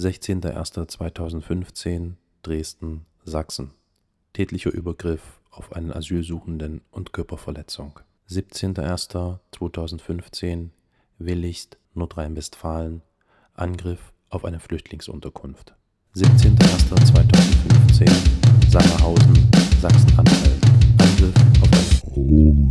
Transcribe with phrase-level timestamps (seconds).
[0.00, 3.72] 16.01.2015 Dresden, Sachsen.
[4.32, 8.00] Tätlicher Übergriff auf einen Asylsuchenden und Körperverletzung.
[8.30, 10.70] 17.01.2015
[11.18, 13.02] Willigst, Nordrhein-Westfalen.
[13.52, 15.74] Angriff auf eine Flüchtlingsunterkunft.
[16.14, 19.50] 17.01.2015 Sangerhausen,
[19.82, 20.64] Sachsen-Anhalt.
[20.96, 22.69] Angriff auf eine Ruhig,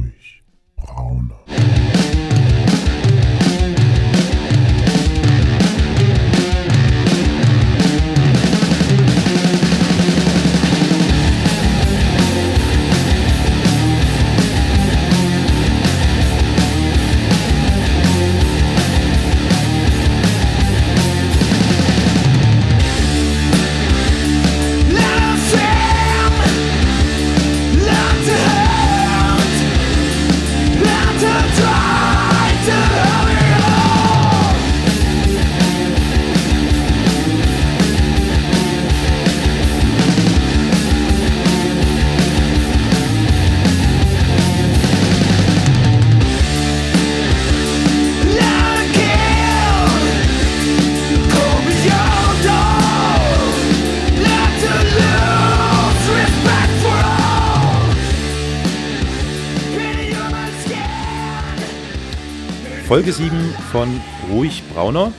[62.99, 63.31] Folge 7
[63.71, 65.13] von Ruhig Brauner.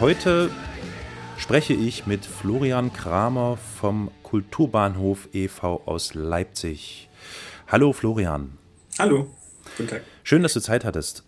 [0.00, 0.50] Heute
[1.36, 5.82] spreche ich mit Florian Kramer vom Kulturbahnhof e.V.
[5.84, 7.10] aus Leipzig.
[7.68, 8.56] Hallo Florian.
[8.98, 9.28] Hallo,
[9.76, 10.04] guten Tag.
[10.22, 11.24] Schön, dass du Zeit hattest.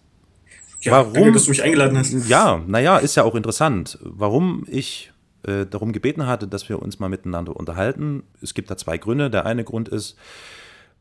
[0.80, 1.12] Ja, Warum?
[1.12, 2.14] Danke, dass du mich eingeladen hast.
[2.30, 3.98] Ja, naja, ist ja auch interessant.
[4.00, 5.12] Warum ich
[5.46, 8.22] äh, darum gebeten hatte, dass wir uns mal miteinander unterhalten.
[8.40, 9.28] Es gibt da zwei Gründe.
[9.28, 10.16] Der eine Grund ist,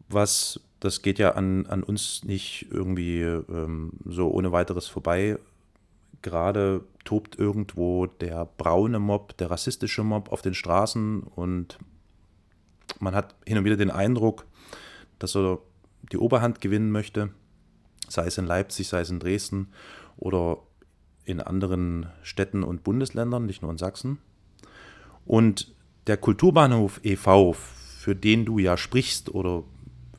[0.10, 5.40] was das geht ja an, an uns nicht irgendwie ähm, so ohne weiteres vorbei.
[6.22, 11.80] Gerade tobt irgendwo der braune Mob, der rassistische Mob auf den Straßen und
[13.00, 14.46] man hat hin und wieder den Eindruck,
[15.20, 15.60] dass er
[16.12, 17.30] die Oberhand gewinnen möchte,
[18.10, 19.70] sei es in Leipzig, sei es in Dresden
[20.18, 20.58] oder
[21.24, 24.18] in anderen Städten und Bundesländern, nicht nur in Sachsen.
[25.26, 25.74] Und
[26.08, 29.64] der Kulturbahnhof e.V., für den du ja sprichst oder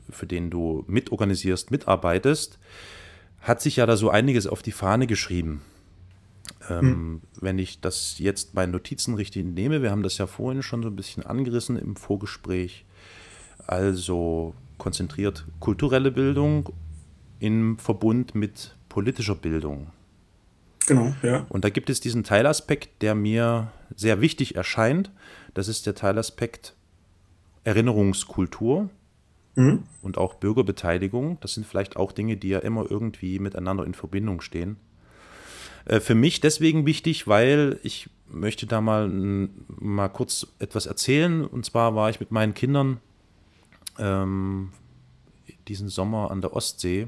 [0.09, 2.59] für den du mitorganisierst, mitarbeitest,
[3.41, 5.61] hat sich ja da so einiges auf die Fahne geschrieben.
[6.69, 7.21] Ähm, hm.
[7.39, 10.89] Wenn ich das jetzt bei Notizen richtig nehme, wir haben das ja vorhin schon so
[10.89, 12.85] ein bisschen angerissen im Vorgespräch,
[13.67, 16.69] also konzentriert kulturelle Bildung
[17.39, 19.91] im Verbund mit politischer Bildung.
[20.87, 21.45] Genau, ja.
[21.49, 25.11] Und da gibt es diesen Teilaspekt, der mir sehr wichtig erscheint.
[25.53, 26.75] Das ist der Teilaspekt
[27.63, 28.89] Erinnerungskultur
[29.55, 29.83] mhm.
[30.01, 31.37] und auch Bürgerbeteiligung.
[31.41, 34.77] Das sind vielleicht auch Dinge, die ja immer irgendwie miteinander in Verbindung stehen.
[35.85, 39.09] Äh, für mich deswegen wichtig, weil ich möchte da mal,
[39.67, 41.45] mal kurz etwas erzählen.
[41.45, 42.99] Und zwar war ich mit meinen Kindern
[43.97, 44.71] ähm,
[45.67, 47.07] diesen Sommer an der Ostsee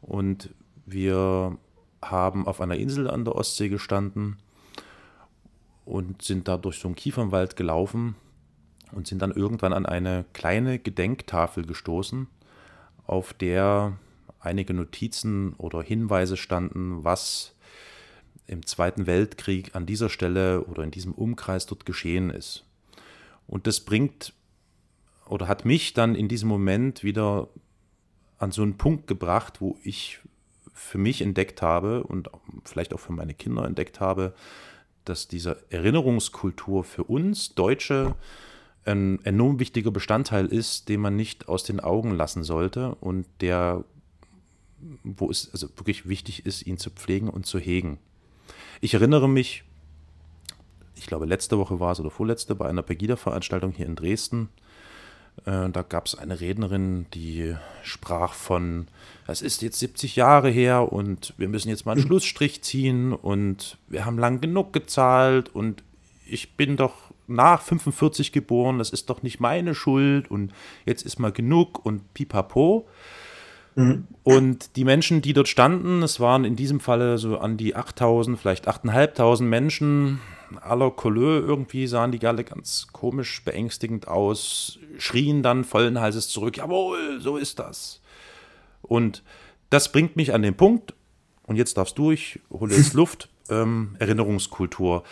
[0.00, 0.50] und
[0.86, 1.56] wir
[2.02, 4.36] haben auf einer Insel an der Ostsee gestanden
[5.84, 8.16] und sind da durch so einen Kiefernwald gelaufen
[8.92, 12.26] und sind dann irgendwann an eine kleine Gedenktafel gestoßen,
[13.06, 13.98] auf der
[14.40, 17.54] einige Notizen oder Hinweise standen, was
[18.46, 22.64] im Zweiten Weltkrieg an dieser Stelle oder in diesem Umkreis dort geschehen ist.
[23.46, 24.34] Und das bringt
[25.26, 27.48] oder hat mich dann in diesem Moment wieder
[28.38, 30.18] an so einen Punkt gebracht, wo ich
[30.74, 32.28] für mich entdeckt habe und
[32.64, 34.34] vielleicht auch für meine Kinder entdeckt habe,
[35.04, 38.14] dass diese Erinnerungskultur für uns Deutsche
[38.84, 43.84] ein enorm wichtiger Bestandteil ist, den man nicht aus den Augen lassen sollte und der,
[45.04, 47.98] wo es also wirklich wichtig ist, ihn zu pflegen und zu hegen.
[48.80, 49.62] Ich erinnere mich,
[50.96, 54.48] ich glaube letzte Woche war es oder vorletzte, bei einer Pegida-Veranstaltung hier in Dresden.
[55.44, 58.88] Äh, da gab es eine Rednerin, die sprach von,
[59.26, 63.78] es ist jetzt 70 Jahre her und wir müssen jetzt mal einen Schlussstrich ziehen und
[63.88, 65.84] wir haben lang genug gezahlt und
[66.26, 70.52] ich bin doch nach 45 geboren, das ist doch nicht meine Schuld und
[70.84, 72.86] jetzt ist mal genug und pipapo.
[73.74, 74.06] Mhm.
[74.22, 78.38] Und die Menschen, die dort standen, es waren in diesem Falle so an die 8000,
[78.38, 80.20] vielleicht 8500 Menschen,
[80.60, 86.58] aller Couleur irgendwie, sahen die alle ganz komisch, beängstigend aus, schrien dann vollen Halses zurück,
[86.58, 88.02] jawohl, so ist das.
[88.82, 89.22] Und
[89.70, 90.94] das bringt mich an den Punkt,
[91.46, 95.02] und jetzt darfst du, ich hole jetzt Luft, ähm, Erinnerungskultur.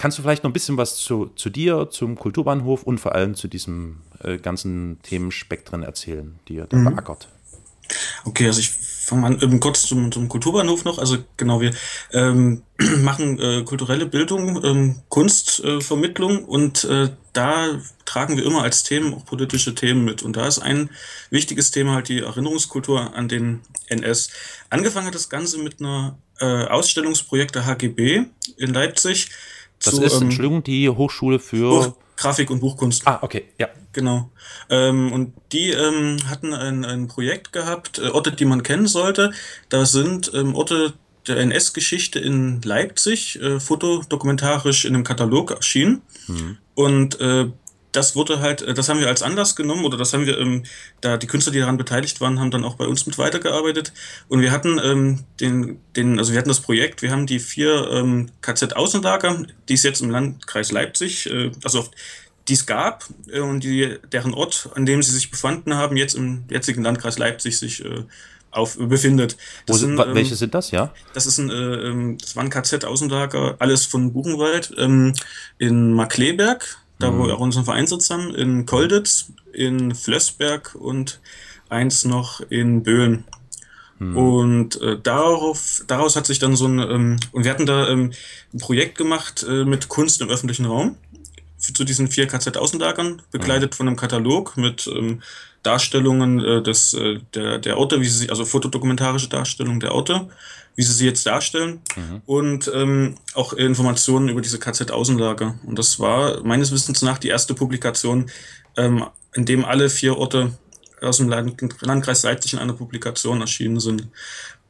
[0.00, 3.34] Kannst du vielleicht noch ein bisschen was zu, zu dir, zum Kulturbahnhof und vor allem
[3.34, 6.84] zu diesem äh, ganzen Themenspektren erzählen, die ihr da mhm.
[6.84, 7.28] beackert?
[8.24, 10.96] Okay, also ich fange an, ähm, kurz zum, zum Kulturbahnhof noch.
[10.96, 11.74] Also genau, wir
[12.12, 12.62] ähm,
[13.02, 19.12] machen äh, kulturelle Bildung, ähm, Kunstvermittlung äh, und äh, da tragen wir immer als Themen
[19.12, 20.22] auch politische Themen mit.
[20.22, 20.88] Und da ist ein
[21.28, 24.30] wichtiges Thema halt die Erinnerungskultur an den NS.
[24.70, 28.24] Angefangen hat das Ganze mit einer äh, Ausstellungsprojekt der HGB
[28.56, 29.28] in Leipzig.
[29.82, 33.06] Das zu, ist, ähm, Entschuldigung, die Hochschule für Grafik und Buchkunst.
[33.06, 33.68] Ah, okay, ja.
[33.92, 34.30] Genau.
[34.68, 39.32] Ähm, und die ähm, hatten ein, ein Projekt gehabt, äh, Orte, die man kennen sollte.
[39.68, 40.92] Da sind ähm, Orte
[41.26, 46.02] der NS-Geschichte in Leipzig, äh, fotodokumentarisch in einem Katalog erschienen.
[46.28, 46.58] Mhm.
[46.74, 47.46] Und äh,
[47.92, 50.64] das wurde halt, äh, das haben wir als Anlass genommen oder das haben wir, ähm,
[51.00, 53.92] da die Künstler, die daran beteiligt waren, haben dann auch bei uns mit weitergearbeitet.
[54.28, 57.90] Und wir hatten ähm, den, den, also wir hatten das Projekt, wir haben die vier
[57.90, 61.88] ähm, KZ-Außenlager, die es jetzt im Landkreis Leipzig, äh, also
[62.48, 66.14] die es gab äh, und die, deren Ort, an dem sie sich befanden haben, jetzt
[66.14, 68.04] im jetzigen Landkreis Leipzig sich äh,
[68.50, 69.36] auf, befindet.
[69.66, 70.92] Wo sind, ähm, welche sind das, ja?
[71.14, 75.14] Das ist ein, äh, ähm, das war ein KZ-Außenlager, alles von Buchenwald, ähm,
[75.58, 77.18] in Markleberg, da mhm.
[77.18, 81.20] wo wir auch unseren Vereinssitz haben, in Kolditz, in Flössberg und
[81.68, 83.24] eins noch in Böhlen.
[83.98, 84.16] Mhm.
[84.16, 88.12] Und äh, darauf, daraus hat sich dann so ein, ähm, und wir hatten da ähm,
[88.54, 90.96] ein Projekt gemacht äh, mit Kunst im öffentlichen Raum
[91.60, 93.76] zu diesen vier KZ-Außenlagern, begleitet mhm.
[93.76, 95.22] von einem Katalog mit ähm,
[95.62, 100.28] Darstellungen äh, des, äh, der, der Orte, wie sie sich, also fotodokumentarische Darstellungen der Orte,
[100.74, 102.22] wie sie sie jetzt darstellen mhm.
[102.26, 105.56] und ähm, auch Informationen über diese KZ-Außenlager.
[105.66, 108.30] Und das war meines Wissens nach die erste Publikation,
[108.76, 109.04] ähm,
[109.34, 110.52] in dem alle vier Orte
[111.02, 114.08] aus dem Landkreis Leipzig in einer Publikation erschienen sind.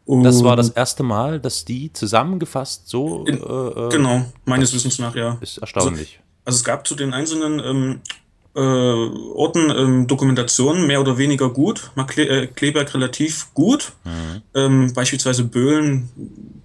[0.06, 3.24] Und das war das erste Mal, dass die zusammengefasst so.
[3.26, 5.38] In, äh, äh genau, meines Wissens nach, ja.
[5.40, 6.18] Ist erstaunlich.
[6.18, 8.00] Also, also es gab zu den einzelnen ähm,
[8.56, 11.92] äh, Orten ähm, Dokumentationen mehr oder weniger gut.
[12.08, 13.92] Kle äh, Kleberg relativ gut.
[14.02, 14.42] Mhm.
[14.54, 16.08] Ähm, beispielsweise Böhlen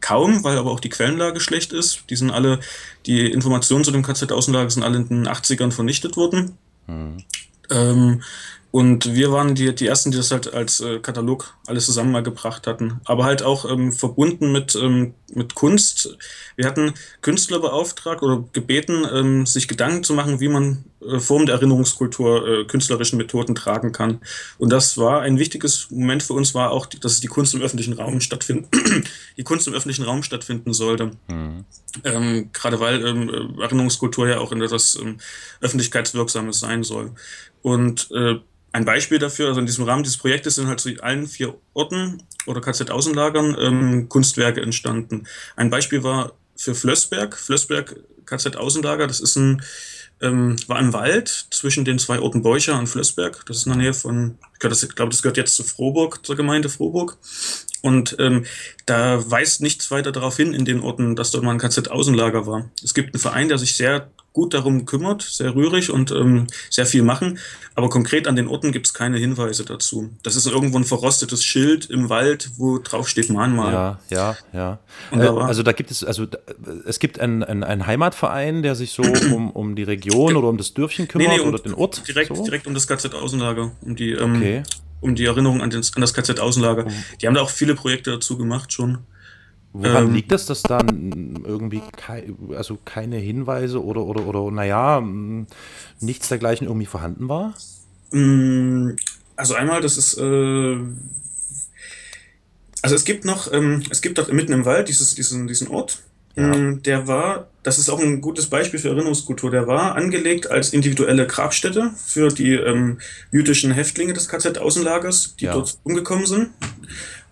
[0.02, 2.06] kaum, weil aber auch die Quellenlage schlecht ist.
[2.10, 2.60] Die sind alle,
[3.06, 6.58] die Informationen zu dem KZ-Außenlager sind alle in den 80ern vernichtet worden.
[6.88, 7.18] Mhm.
[7.70, 8.22] Ähm,
[8.72, 12.24] und wir waren die, die Ersten, die das halt als äh, Katalog alles zusammen mal
[12.24, 13.00] gebracht hatten.
[13.06, 16.18] Aber halt auch ähm, verbunden mit, ähm, mit Kunst.
[16.56, 21.46] Wir hatten Künstler beauftragt oder gebeten, ähm, sich Gedanken zu machen, wie man äh, Formen
[21.46, 24.22] der Erinnerungskultur äh, künstlerischen Methoden tragen kann.
[24.58, 27.94] Und das war ein wichtiges Moment für uns, war auch, dass die Kunst im öffentlichen
[27.94, 28.68] Raum stattfinden,
[29.38, 31.12] die Kunst im öffentlichen Raum stattfinden sollte.
[31.28, 31.66] Mhm.
[32.04, 35.18] Ähm, gerade weil ähm, Erinnerungskultur ja auch in etwas ähm,
[35.62, 37.12] öffentlichkeitswirksames sein soll.
[37.62, 38.36] Und äh,
[38.76, 42.22] ein Beispiel dafür, also in diesem Rahmen dieses Projektes sind halt zu allen vier Orten
[42.46, 45.28] oder KZ-Außenlagern ähm, Kunstwerke entstanden.
[45.56, 47.96] Ein Beispiel war für Flössberg, Flössberg
[48.26, 49.62] KZ-Außenlager, das ist ein,
[50.22, 53.46] ähm, war ein Wald zwischen den zwei Orten Beucher und Flössberg.
[53.46, 56.26] Das ist in der Nähe von, ich glaube, das, glaub, das gehört jetzt zu Froburg,
[56.26, 57.18] zur Gemeinde Froburg.
[57.82, 58.46] Und ähm,
[58.86, 62.70] da weist nichts weiter darauf hin in den Orten, dass dort mal ein KZ-Außenlager war.
[62.84, 66.86] Es gibt einen Verein, der sich sehr gut darum kümmert, sehr rührig und ähm, sehr
[66.86, 67.40] viel machen.
[67.74, 70.12] Aber konkret an den Orten gibt es keine Hinweise dazu.
[70.24, 73.74] Das ist irgendwo ein verrostetes Schild im Wald, wo drauf steht Mahnmal.
[73.74, 74.80] Ja, ja, ja.
[75.12, 76.38] Äh, also da gibt es, also da,
[76.86, 79.04] es gibt einen, einen, Heimatverein, der sich so
[79.34, 82.06] um, um die Region oder um das Dörfchen kümmert nee, nee, oder den Ort.
[82.06, 82.44] Direkt, so?
[82.44, 84.64] direkt um das KZ-Außenlager, um die ähm, okay.
[85.00, 86.88] um die Erinnerung an, den, an das KZ-Außenlager.
[87.22, 89.00] Die haben da auch viele Projekte dazu gemacht schon.
[89.78, 92.24] Woran ähm, liegt das, dass da irgendwie kei
[92.56, 95.04] also keine Hinweise oder, oder, oder, naja,
[96.00, 97.54] nichts dergleichen irgendwie vorhanden war?
[98.12, 98.92] Mm,
[99.36, 100.78] also einmal, das ist, äh,
[102.82, 106.04] also es gibt noch, ähm, es gibt dort mitten im Wald dieses, diesen, diesen Ort,
[106.36, 106.54] ja.
[106.54, 110.74] Ähm, der war, das ist auch ein gutes Beispiel für Erinnerungskultur, der war angelegt als
[110.74, 113.00] individuelle Grabstätte für die ähm,
[113.32, 115.54] jüdischen Häftlinge des KZ-Außenlagers, die ja.
[115.54, 116.50] dort umgekommen sind.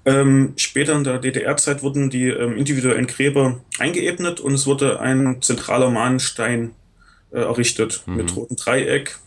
[0.06, 5.42] Ähm, später in der DDR-Zeit wurden die ähm, individuellen Gräber eingeebnet und es wurde ein
[5.42, 6.72] zentraler Mahnstein
[7.32, 8.18] äh, errichtet mhm.
[8.18, 9.18] mit rotem Dreieck,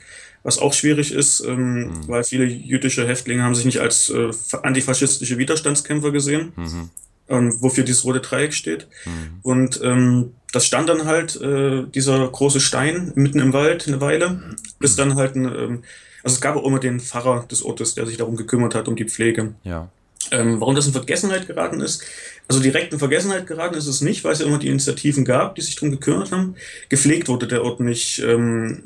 [0.43, 2.09] was auch schwierig ist, ähm, mhm.
[2.09, 4.31] weil viele jüdische Häftlinge haben sich nicht als äh,
[4.63, 6.91] antifaschistische Widerstandskämpfer gesehen, mhm.
[7.29, 8.87] ähm, wofür dieses rote Dreieck steht.
[9.07, 9.41] Mhm.
[9.43, 14.57] Und ähm, das stand dann halt, äh, dieser große Stein mitten im Wald eine Weile,
[14.79, 15.83] bis dann halt ein, ähm,
[16.23, 18.97] also es gab auch immer den Pfarrer des Ortes, der sich darum gekümmert hat, um
[18.97, 19.55] die Pflege.
[19.65, 19.91] Ja.
[20.31, 22.03] Ähm, warum das in Vergessenheit geraten ist,
[22.49, 25.55] also direkt in Vergessenheit geraten ist es nicht, weil es ja immer die Initiativen gab,
[25.55, 26.57] die sich darum gekümmert haben.
[26.89, 28.83] Gepflegt wurde der Ort nicht, ähm,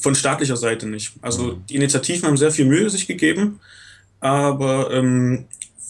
[0.00, 1.12] von staatlicher Seite nicht.
[1.22, 3.60] Also die Initiativen haben sehr viel Mühe sich gegeben,
[4.20, 5.46] aber ähm,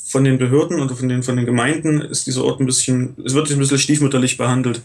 [0.06, 3.35] von den Behörden oder von den, von den Gemeinden ist dieser Ort ein bisschen, es
[3.35, 4.82] wird ein bisschen stiefmütterlich behandelt.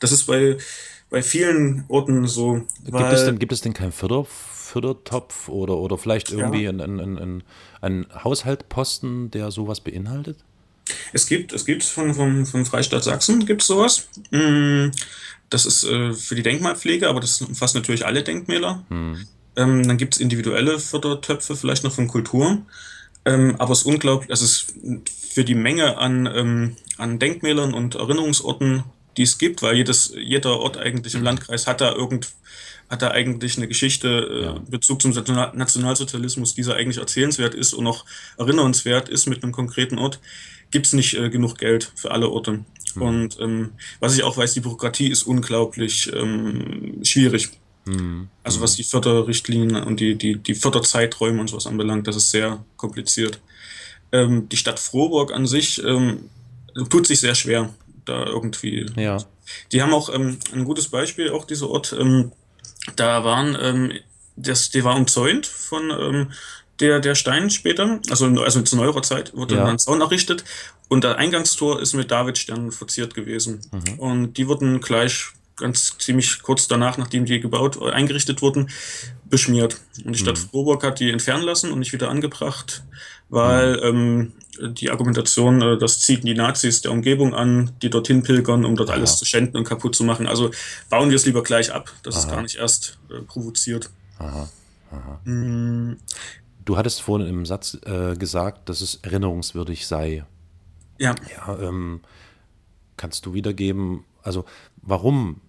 [0.00, 0.56] Das ist bei
[1.10, 2.62] bei vielen Orten so.
[2.84, 4.26] Gibt es denn, gibt es denn keinen Förder,
[4.68, 6.70] Fördertopf oder, oder vielleicht irgendwie ja.
[6.70, 7.42] einen, einen, einen,
[7.80, 10.38] einen Haushaltposten, der sowas beinhaltet?
[11.12, 14.08] Es gibt, es gibt von, von, von Freistaat Sachsen gibt sowas.
[14.30, 14.88] Mm,
[15.50, 18.84] das ist äh, für die Denkmalpflege, aber das umfasst natürlich alle Denkmäler.
[18.88, 19.26] Hm.
[19.56, 22.62] Ähm, dann gibt es individuelle Fördertöpfe, vielleicht noch von Kultur.
[23.24, 24.74] Ähm, aber es ist unglaublich, also es ist
[25.34, 28.84] für die Menge an, ähm, an Denkmälern und Erinnerungsorten,
[29.16, 31.26] die es gibt, weil jedes, jeder Ort eigentlich im mhm.
[31.26, 32.28] Landkreis hat da irgend,
[32.88, 34.62] hat da eigentlich eine Geschichte, äh, ja.
[34.68, 38.04] Bezug zum Nationalsozialismus, dieser eigentlich erzählenswert ist und auch
[38.38, 40.20] erinnernswert ist mit einem konkreten Ort,
[40.70, 42.64] gibt es nicht äh, genug Geld für alle Orte.
[42.94, 43.02] Mhm.
[43.02, 47.50] Und ähm, was ich auch weiß, die Bürokratie ist unglaublich ähm, schwierig.
[47.84, 48.28] Mhm.
[48.42, 52.64] Also was die Förderrichtlinien und die, die, die Förderzeiträume und sowas anbelangt, das ist sehr
[52.76, 53.40] kompliziert.
[54.12, 56.30] Ähm, die Stadt Frohburg an sich ähm,
[56.88, 58.86] tut sich sehr schwer, da irgendwie.
[58.96, 59.18] Ja.
[59.72, 61.94] Die haben auch ähm, ein gutes Beispiel, auch dieser Ort.
[62.96, 63.92] Da waren, ähm,
[64.36, 66.32] das, der war umzäunt von ähm,
[66.80, 69.62] der, der Stein später, also, also zu neuerer Zeit wurde ja.
[69.62, 70.44] dann ein Zaun errichtet
[70.88, 73.60] und der Eingangstor ist mit Davidsternen verziert gewesen.
[73.72, 73.98] Mhm.
[73.98, 78.70] Und die wurden gleich ganz ziemlich kurz danach, nachdem die gebaut, äh, eingerichtet wurden,
[79.24, 79.80] beschmiert.
[80.04, 80.48] Und die Stadt mhm.
[80.50, 82.84] Froburg hat die entfernen lassen und nicht wieder angebracht,
[83.28, 83.82] weil mhm.
[83.82, 88.76] ähm, die Argumentation, äh, das zieht die Nazis der Umgebung an, die dorthin pilgern, um
[88.76, 88.96] dort Aha.
[88.96, 90.26] alles zu schänden und kaputt zu machen.
[90.26, 90.50] Also
[90.90, 92.22] bauen wir es lieber gleich ab, dass Aha.
[92.22, 93.90] es gar nicht erst äh, provoziert.
[94.18, 94.48] Aha.
[94.90, 95.20] Aha.
[95.24, 95.98] Mhm.
[96.64, 100.24] Du hattest vorhin im Satz äh, gesagt, dass es erinnerungswürdig sei.
[100.98, 101.14] Ja.
[101.34, 102.00] Ja, ähm,
[102.96, 104.44] kannst du wiedergeben, also
[104.82, 105.40] warum,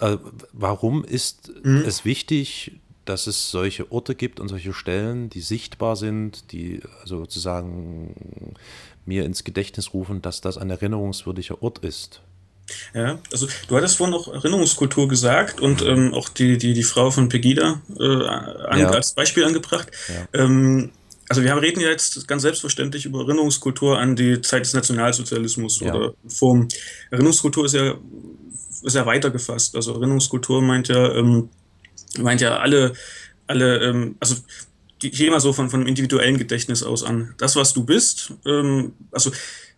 [0.00, 0.18] äh,
[0.52, 1.82] warum ist mhm.
[1.86, 2.78] es wichtig,
[3.08, 8.54] dass es solche Orte gibt und solche Stellen, die sichtbar sind, die also sozusagen
[9.04, 12.20] mir ins Gedächtnis rufen, dass das ein erinnerungswürdiger Ort ist?
[12.94, 17.10] Ja, also du hattest vorhin noch Erinnerungskultur gesagt und ähm, auch die, die, die Frau
[17.10, 18.90] von Pegida äh, an, ja.
[18.90, 19.88] als Beispiel angebracht.
[20.08, 20.42] Ja.
[20.42, 20.90] Ähm,
[21.28, 25.94] also wir reden ja jetzt ganz selbstverständlich über Erinnerungskultur an die Zeit des Nationalsozialismus ja.
[25.94, 26.68] oder Form.
[27.10, 27.94] Erinnerungskultur ist ja,
[28.82, 29.74] ist ja weiter gefasst.
[29.76, 31.48] Also Erinnerungskultur meint ja, ähm,
[32.18, 32.92] meint ja alle,
[33.46, 34.36] alle, ähm, also
[35.02, 37.34] die, ich gehe mal so von, von individuellen Gedächtnis aus an.
[37.38, 39.30] Das, was du bist, ähm, also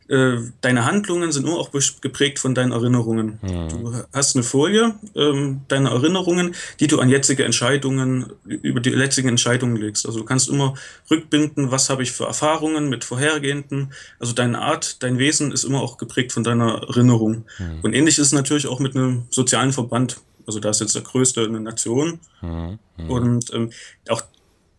[0.09, 3.39] äh, deine Handlungen sind nur auch geprägt von deinen Erinnerungen.
[3.43, 3.69] Mhm.
[3.69, 9.29] Du hast eine Folie, ähm, deine Erinnerungen, die du an jetzige Entscheidungen, über die jetzigen
[9.29, 10.07] Entscheidungen legst.
[10.07, 10.75] Also du kannst immer
[11.11, 13.93] rückbinden, was habe ich für Erfahrungen mit vorhergehenden.
[14.19, 17.45] Also deine Art, dein Wesen ist immer auch geprägt von deiner Erinnerung.
[17.59, 17.81] Mhm.
[17.83, 20.23] Und ähnlich ist es natürlich auch mit einem sozialen Verband.
[20.49, 22.19] Also da ist jetzt der größte eine Nation.
[22.41, 22.79] Mhm.
[23.09, 23.71] Und ähm,
[24.09, 24.23] auch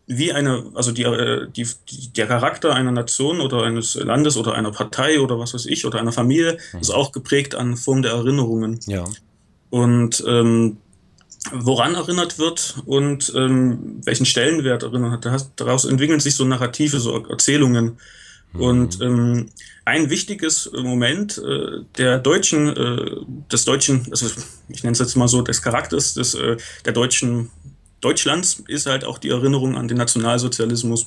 [0.06, 4.54] wie eine, also die, äh, die, die, der Charakter einer Nation oder eines Landes oder
[4.54, 6.80] einer Partei oder was weiß ich oder einer Familie mhm.
[6.80, 8.80] ist auch geprägt an Form der Erinnerungen.
[8.86, 9.04] Ja.
[9.70, 10.78] Und ähm,
[11.52, 17.24] woran erinnert wird und ähm, welchen Stellenwert erinnert hat, daraus entwickeln sich so Narrative, so
[17.26, 17.98] Erzählungen.
[18.52, 18.60] Mhm.
[18.60, 19.50] Und ähm,
[19.84, 23.16] ein wichtiges Moment äh, der deutschen, äh,
[23.50, 24.26] des deutschen, also
[24.68, 27.50] ich nenne es jetzt mal so, des Charakters des, äh, der deutschen
[28.00, 31.06] Deutschlands ist halt auch die Erinnerung an den Nationalsozialismus.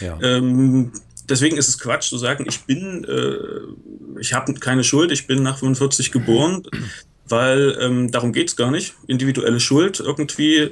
[0.00, 0.18] Ja.
[0.20, 0.92] Ähm,
[1.28, 5.42] deswegen ist es Quatsch zu sagen, ich bin, äh, ich habe keine Schuld, ich bin
[5.42, 6.62] nach 45 geboren,
[7.28, 8.94] weil ähm, darum geht es gar nicht.
[9.06, 10.70] Individuelle Schuld irgendwie,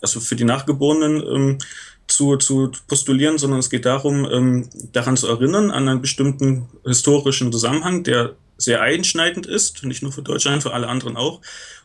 [0.00, 1.58] also für die Nachgeborenen ähm,
[2.06, 7.50] zu, zu postulieren, sondern es geht darum, ähm, daran zu erinnern, an einen bestimmten historischen
[7.52, 11.40] Zusammenhang, der sehr einschneidend ist, nicht nur für Deutschland, für alle anderen auch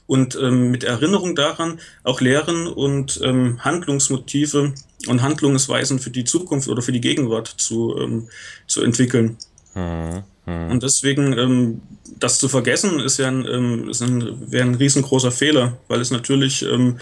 [0.09, 4.73] und ähm, mit Erinnerung daran auch Lehren und ähm, Handlungsmotive
[5.07, 8.27] und Handlungsweisen für die Zukunft oder für die Gegenwart zu, ähm,
[8.65, 9.37] zu entwickeln.
[9.75, 10.23] Mhm.
[10.47, 10.71] Mhm.
[10.71, 11.81] Und deswegen, ähm,
[12.17, 16.09] das zu vergessen, ist ja ein, ähm, ist ein, wäre ein riesengroßer Fehler, weil es
[16.09, 16.97] natürlich ähm,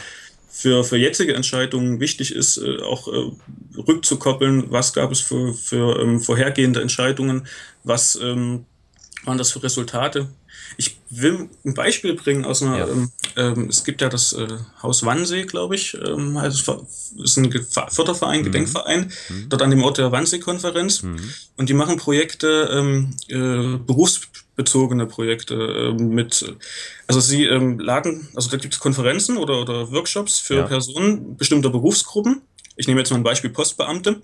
[0.57, 3.31] für, für jetzige Entscheidungen wichtig ist, äh, auch äh,
[3.77, 7.47] rückzukoppeln, was gab es für, für ähm, vorhergehende Entscheidungen,
[7.83, 8.65] was ähm,
[9.23, 10.29] waren das für Resultate,
[10.75, 12.87] ich will ein Beispiel bringen aus einer, ja.
[12.87, 14.47] ähm, ähm, es gibt ja das äh,
[14.81, 16.85] Haus Wannsee, glaube ich, ähm, also
[17.23, 17.51] ist ein
[17.89, 18.45] Förderverein, mhm.
[18.45, 19.49] Gedenkverein, mhm.
[19.49, 21.03] dort an dem Ort der Wannsee-Konferenz.
[21.03, 21.19] Mhm.
[21.55, 23.77] Und die machen Projekte, ähm, äh,
[24.57, 26.55] berufsbezogene Projekte äh, mit,
[27.07, 30.63] also sie ähm, laden, also da gibt es Konferenzen oder, oder Workshops für ja.
[30.63, 32.41] Personen bestimmter Berufsgruppen.
[32.75, 34.21] Ich nehme jetzt mal ein Beispiel Postbeamte.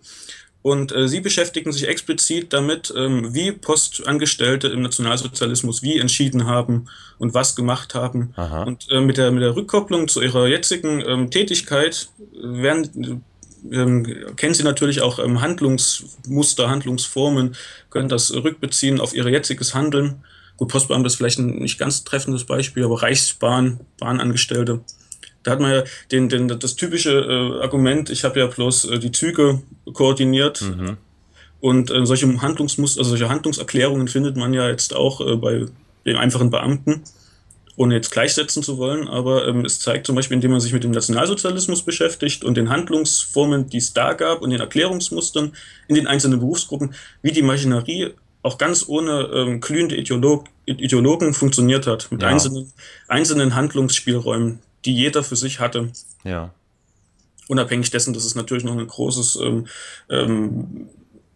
[0.61, 6.85] Und äh, sie beschäftigen sich explizit damit, ähm, wie Postangestellte im Nationalsozialismus wie entschieden haben
[7.17, 8.31] und was gemacht haben.
[8.37, 8.63] Aha.
[8.63, 13.25] Und äh, mit, der, mit der Rückkopplung zu ihrer jetzigen ähm, Tätigkeit werden,
[13.71, 14.05] ähm,
[14.35, 17.55] kennen sie natürlich auch ähm, Handlungsmuster, Handlungsformen,
[17.89, 20.23] können das rückbeziehen auf ihr jetziges Handeln
[20.57, 24.81] gut, Postbeamte ist vielleicht ein nicht ganz treffendes Beispiel, aber Reichsbahn, Bahnangestellte.
[25.43, 28.99] Da hat man ja den, den, das typische äh, Argument, ich habe ja bloß äh,
[28.99, 30.61] die Züge koordiniert.
[30.61, 30.97] Mhm.
[31.59, 35.65] Und äh, solche Handlungsmuster, also solche Handlungserklärungen findet man ja jetzt auch äh, bei
[36.05, 37.03] den einfachen Beamten
[37.75, 40.83] ohne jetzt gleichsetzen zu wollen, aber ähm, es zeigt zum Beispiel, indem man sich mit
[40.83, 45.53] dem Nationalsozialismus beschäftigt und den Handlungsformen, die es da gab und den Erklärungsmustern
[45.87, 48.11] in den einzelnen Berufsgruppen, wie die Maschinerie
[48.43, 52.29] auch ganz ohne ähm, glühende Ideolog Ideologen funktioniert hat, mit ja.
[52.29, 52.71] einzelnen,
[53.09, 55.91] einzelnen Handlungsspielräumen, die jeder für sich hatte.
[56.23, 56.53] Ja.
[57.49, 59.67] Unabhängig dessen, dass es natürlich noch ein großes, ähm,
[60.09, 60.87] ähm,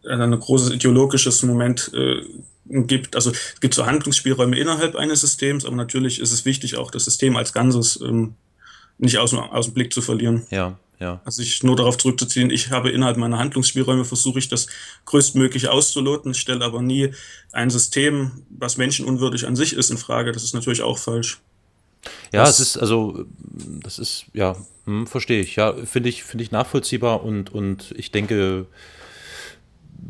[0.08, 2.22] ein großes ideologisches Moment äh,
[2.70, 3.16] gibt.
[3.16, 7.06] Also es gibt so Handlungsspielräume innerhalb eines Systems, aber natürlich ist es wichtig, auch das
[7.06, 8.36] System als Ganzes ähm,
[8.98, 10.46] nicht aus, aus dem Blick zu verlieren.
[10.50, 11.22] Ja, ja.
[11.26, 14.68] Also sich nur darauf zurückzuziehen, ich habe innerhalb meiner Handlungsspielräume versuche ich das
[15.06, 17.14] größtmögliche auszuloten, ich stelle aber nie
[17.52, 20.32] ein System, was menschenunwürdig an sich ist, in Frage.
[20.32, 21.40] Das ist natürlich auch falsch.
[22.32, 23.26] Ja, das, es ist also,
[23.84, 24.56] das ist, ja,
[24.86, 25.56] hm, verstehe ich.
[25.56, 28.66] Ja, finde ich, finde ich nachvollziehbar und, und ich denke,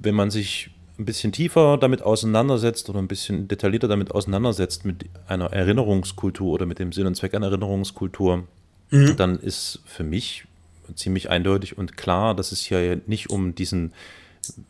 [0.02, 5.06] wenn man sich ein bisschen tiefer damit auseinandersetzt oder ein bisschen detaillierter damit auseinandersetzt mit
[5.27, 8.44] einer Erinnerungskultur oder mit dem Sinn und Zweck einer Erinnerungskultur,
[8.89, 9.16] mhm.
[9.16, 10.46] dann ist für mich
[10.96, 13.94] ziemlich eindeutig und klar, dass es hier nicht um diesen,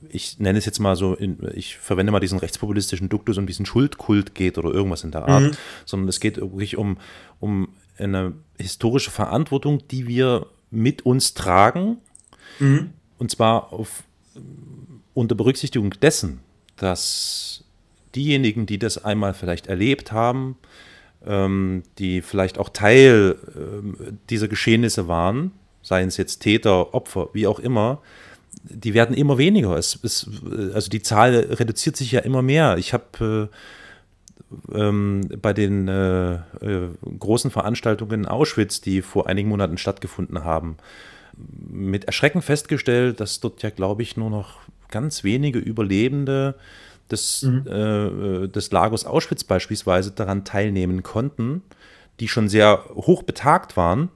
[0.10, 1.18] ich nenne es jetzt mal so,
[1.54, 5.44] ich verwende mal diesen rechtspopulistischen Duktus, um diesen Schuldkult geht oder irgendwas in der Art,
[5.44, 5.52] mhm.
[5.86, 6.98] sondern es geht wirklich um,
[7.40, 11.98] um eine historische Verantwortung, die wir mit uns tragen.
[12.60, 12.92] Mhm.
[13.18, 14.04] Und zwar auf
[15.18, 16.42] unter Berücksichtigung dessen,
[16.76, 17.64] dass
[18.14, 20.58] diejenigen, die das einmal vielleicht erlebt haben,
[21.26, 27.48] ähm, die vielleicht auch Teil äh, dieser Geschehnisse waren, seien es jetzt Täter, Opfer, wie
[27.48, 28.00] auch immer,
[28.62, 29.76] die werden immer weniger.
[29.76, 30.30] Es, es,
[30.74, 32.78] also die Zahl reduziert sich ja immer mehr.
[32.78, 33.50] Ich habe
[34.72, 40.44] äh, ähm, bei den äh, äh, großen Veranstaltungen in Auschwitz, die vor einigen Monaten stattgefunden
[40.44, 40.78] haben,
[41.70, 44.60] mit Erschrecken festgestellt, dass dort ja, glaube ich, nur noch
[44.90, 46.56] ganz wenige Überlebende
[47.12, 47.68] des, mhm.
[47.68, 51.62] äh, des Lagers Auschwitz beispielsweise daran teilnehmen konnten,
[52.20, 54.10] die schon sehr hoch betagt waren.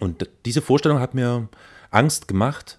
[0.00, 1.48] Und diese Vorstellung hat mir
[1.90, 2.78] Angst gemacht,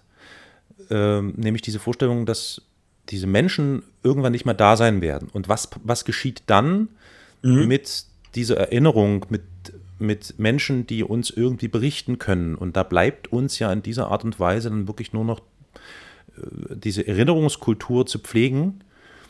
[0.90, 2.62] äh, nämlich diese Vorstellung, dass
[3.08, 5.28] diese Menschen irgendwann nicht mehr da sein werden.
[5.32, 6.88] Und was, was geschieht dann
[7.42, 7.66] mhm.
[7.66, 9.42] mit dieser Erinnerung, mit,
[9.98, 12.54] mit Menschen, die uns irgendwie berichten können?
[12.54, 15.40] Und da bleibt uns ja in dieser Art und Weise dann wirklich nur noch
[16.50, 18.80] diese Erinnerungskultur zu pflegen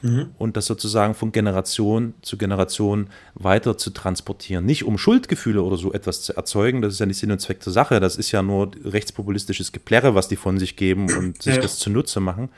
[0.02, 0.30] mhm.
[0.38, 4.64] und das sozusagen von Generation zu Generation weiter zu transportieren.
[4.64, 7.60] Nicht um Schuldgefühle oder so etwas zu erzeugen, das ist ja nicht Sinn und Zweck
[7.60, 11.56] der Sache, das ist ja nur rechtspopulistisches Geplärre, was die von sich geben und sich
[11.56, 11.60] ja.
[11.60, 12.48] das zunutze machen,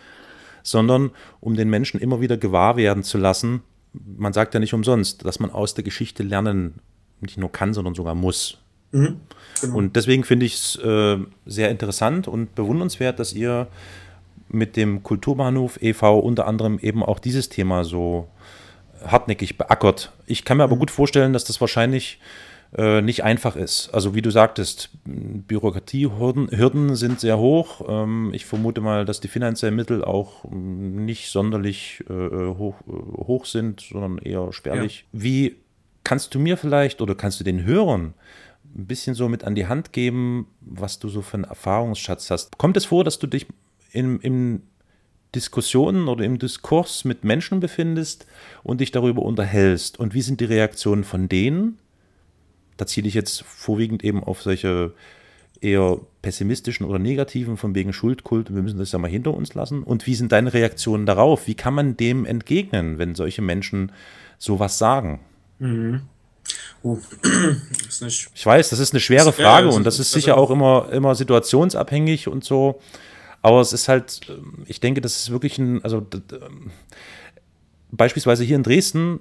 [0.63, 1.11] sondern
[1.41, 3.63] um den Menschen immer wieder gewahr werden zu lassen,
[3.93, 6.77] man sagt ja nicht umsonst, dass man aus der Geschichte lernen
[7.21, 8.59] nicht nur kann, sondern sogar muss.
[8.93, 9.21] Mhm,
[9.61, 9.77] genau.
[9.77, 13.69] Und deswegen finde ich es äh, sehr interessant und bewundernswert, dass ihr
[14.53, 16.19] mit dem Kulturbahnhof e.V.
[16.19, 18.29] unter anderem eben auch dieses Thema so
[19.05, 20.13] hartnäckig beackert.
[20.27, 20.81] Ich kann mir aber mhm.
[20.81, 22.19] gut vorstellen, dass das wahrscheinlich
[22.77, 23.91] äh, nicht einfach ist.
[23.93, 27.83] Also wie du sagtest, Bürokratiehürden Hürden sind sehr hoch.
[27.87, 32.93] Ähm, ich vermute mal, dass die finanziellen Mittel auch mm, nicht sonderlich äh, hoch, äh,
[32.93, 35.05] hoch sind, sondern eher spärlich.
[35.13, 35.23] Ja.
[35.23, 35.57] Wie
[36.05, 38.15] kannst du mir vielleicht oder kannst du den Hörern
[38.75, 42.57] ein bisschen so mit an die Hand geben, was du so für einen Erfahrungsschatz hast?
[42.57, 43.47] Kommt es vor, dass du dich
[43.93, 44.63] in, in
[45.35, 48.27] Diskussionen oder im Diskurs mit Menschen befindest
[48.63, 49.99] und dich darüber unterhältst.
[49.99, 51.79] Und wie sind die Reaktionen von denen?
[52.77, 54.93] Da ziele ich jetzt vorwiegend eben auf solche
[55.63, 59.83] eher pessimistischen oder negativen, von wegen Schuldkult, wir müssen das ja mal hinter uns lassen.
[59.85, 61.47] Und wie sind deine Reaktionen darauf?
[61.47, 63.93] Wie kann man dem entgegnen, wenn solche Menschen
[64.39, 65.21] sowas sagen?
[65.59, 66.03] Mhm.
[66.85, 66.99] Uh,
[68.35, 71.15] ich weiß, das ist eine schwere Frage ja, und das ist sicher auch immer, immer
[71.15, 72.81] situationsabhängig und so.
[73.43, 76.73] Aber es ist halt, ähm, ich denke, das ist wirklich ein, also ähm,
[77.91, 79.21] beispielsweise hier in Dresden,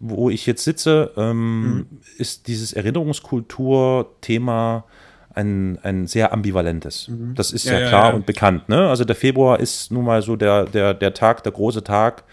[0.00, 1.86] wo ich jetzt sitze, ähm, mhm.
[2.18, 4.84] ist dieses Erinnerungskultur-Thema
[5.32, 7.06] ein, ein sehr ambivalentes.
[7.08, 7.36] Mhm.
[7.36, 8.16] Das ist ja, ja klar ja, ja.
[8.16, 8.68] und bekannt.
[8.68, 8.88] Ne?
[8.88, 12.24] Also der Februar ist nun mal so der, der, der Tag, der große Tag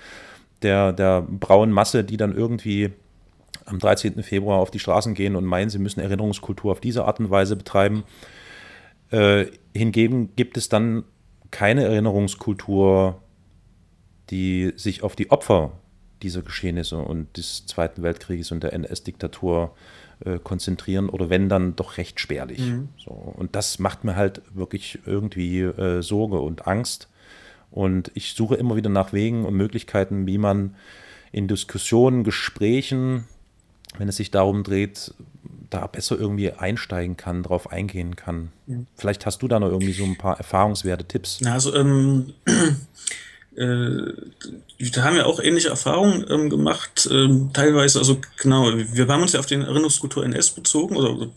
[0.62, 2.92] der, der braunen Masse, die dann irgendwie
[3.66, 4.24] am 13.
[4.24, 7.56] Februar auf die Straßen gehen und meinen, sie müssen Erinnerungskultur auf diese Art und Weise
[7.56, 8.04] betreiben.
[9.10, 11.04] Äh, hingegen gibt es dann
[11.52, 13.22] keine Erinnerungskultur,
[14.30, 15.72] die sich auf die Opfer
[16.22, 19.76] dieser Geschehnisse und des Zweiten Weltkrieges und der NS-Diktatur
[20.26, 22.60] äh, konzentrieren oder wenn dann doch recht spärlich.
[22.60, 22.89] Mhm.
[22.98, 27.08] So, und das macht mir halt wirklich irgendwie äh, Sorge und Angst.
[27.70, 30.76] Und ich suche immer wieder nach Wegen und Möglichkeiten, wie man
[31.32, 33.26] in Diskussionen, Gesprächen,
[33.97, 35.13] wenn es sich darum dreht,
[35.69, 38.52] da besser irgendwie einsteigen kann, drauf eingehen kann.
[38.95, 41.43] Vielleicht hast du da noch irgendwie so ein paar Erfahrungswerte, Tipps.
[41.45, 42.34] Also ähm,
[43.58, 44.13] äh,
[44.93, 49.34] da haben wir auch ähnliche Erfahrungen ähm, gemacht, ähm, teilweise, also genau, wir haben uns
[49.34, 51.28] ja auf den Erinnerungskultur NS bezogen oder, oder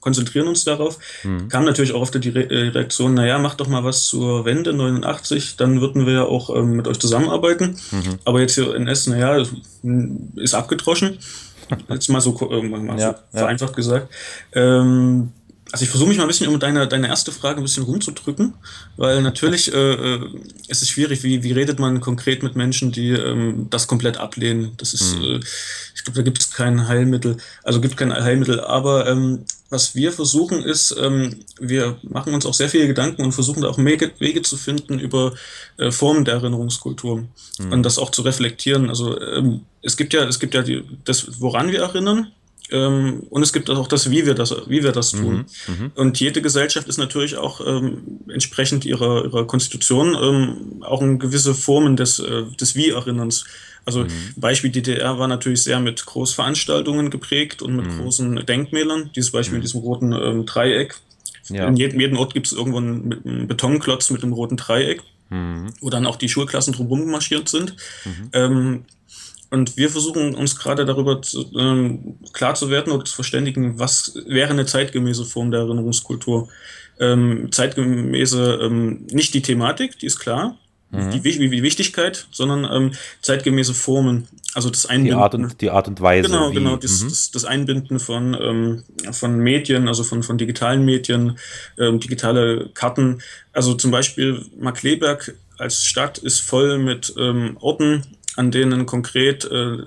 [0.00, 1.48] konzentrieren uns darauf, mhm.
[1.48, 4.72] kam natürlich auch auf die Re äh, Reaktion, naja, macht doch mal was zur Wende
[4.72, 8.18] 89, dann würden wir ja auch ähm, mit euch zusammenarbeiten, mhm.
[8.24, 9.44] aber jetzt hier NS, naja,
[10.34, 11.18] ist abgedroschen,
[11.88, 13.76] jetzt mal so, äh, mal ja, so vereinfacht ja.
[13.76, 14.12] gesagt.
[14.52, 15.30] Ähm,
[15.72, 18.52] also ich versuche mich mal ein bisschen um deine, deine erste Frage ein bisschen rumzudrücken,
[18.98, 20.30] weil natürlich äh, äh,
[20.68, 24.72] ist es schwierig, wie, wie redet man konkret mit Menschen, die ähm, das komplett ablehnen.
[24.76, 25.24] Das ist, mhm.
[25.24, 25.40] äh,
[25.94, 30.12] ich glaube, da gibt es kein Heilmittel, also gibt kein Heilmittel, aber ähm, was wir
[30.12, 34.10] versuchen ist, ähm, wir machen uns auch sehr viele Gedanken und versuchen da auch Wege,
[34.18, 35.32] Wege zu finden über
[35.78, 37.24] äh, Formen der Erinnerungskultur
[37.58, 37.72] mhm.
[37.72, 38.90] und das auch zu reflektieren.
[38.90, 42.30] Also ähm, es gibt ja, es gibt ja die, das, woran wir erinnern,
[42.72, 45.46] ähm, und es gibt auch das, wie wir das, wie wir das tun.
[45.66, 51.02] Mhm, mhm, und jede Gesellschaft ist natürlich auch ähm, entsprechend ihrer, ihrer Konstitution ähm, auch
[51.02, 53.44] in gewisse Formen des, äh, des Wie-Erinnerns.
[53.84, 54.08] Also mhm.
[54.36, 57.98] Beispiel DDR war natürlich sehr mit Großveranstaltungen geprägt und mit mhm.
[57.98, 59.10] großen Denkmälern.
[59.14, 59.66] Dieses Beispiel mit mhm.
[59.66, 60.94] diesem roten ähm, Dreieck.
[61.48, 61.66] Ja.
[61.66, 65.74] In jedem, jedem Ort gibt es irgendwo einen, einen, Betonklotz mit einem roten Dreieck, mhm.
[65.80, 67.76] wo dann auch die Schulklassen drumherum marschiert sind.
[68.32, 68.84] Ähm,
[69.52, 74.14] und wir versuchen uns gerade darüber zu, ähm, klar zu werden oder zu verständigen, was
[74.26, 76.48] wäre eine zeitgemäße Form der Erinnerungskultur.
[76.98, 80.56] Ähm, zeitgemäße, ähm, nicht die Thematik, die ist klar,
[80.90, 81.10] mhm.
[81.10, 84.26] die, die, Wichtigkeit, sondern ähm, zeitgemäße Formen.
[84.54, 85.18] Also das Einbinden.
[85.18, 86.30] Die Art und, die Art und Weise.
[86.30, 86.76] Genau, wie, genau.
[86.76, 87.08] Das, mhm.
[87.10, 91.36] das, das, Einbinden von, ähm, von Medien, also von, von digitalen Medien,
[91.78, 93.20] ähm, digitale Karten.
[93.52, 98.02] Also zum Beispiel Markleberg als Stadt ist voll mit Orten,
[98.36, 99.78] an denen konkret äh,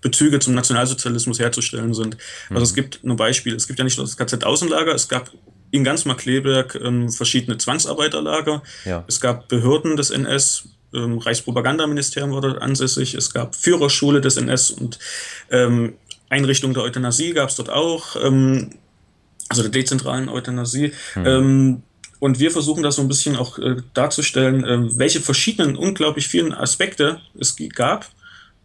[0.00, 2.16] Bezüge zum Nationalsozialismus herzustellen sind.
[2.50, 2.76] Also es mhm.
[2.76, 3.56] gibt nur Beispiele.
[3.56, 5.30] Es gibt ja nicht nur das KZ-Außenlager, es gab
[5.70, 8.62] in ganz Markleberg ähm, verschiedene Zwangsarbeiterlager.
[8.84, 9.04] Ja.
[9.08, 14.70] Es gab Behörden des NS, ähm, Reichspropagandaministerium war dort ansässig, es gab Führerschule des NS
[14.70, 14.98] und
[15.50, 15.94] ähm,
[16.28, 18.70] Einrichtung der Euthanasie gab es dort auch, ähm,
[19.48, 20.92] also der dezentralen Euthanasie.
[21.14, 21.82] Mhm.
[22.18, 26.52] Und wir versuchen das so ein bisschen auch äh, darzustellen, äh, welche verschiedenen, unglaublich vielen
[26.52, 28.08] Aspekte es gab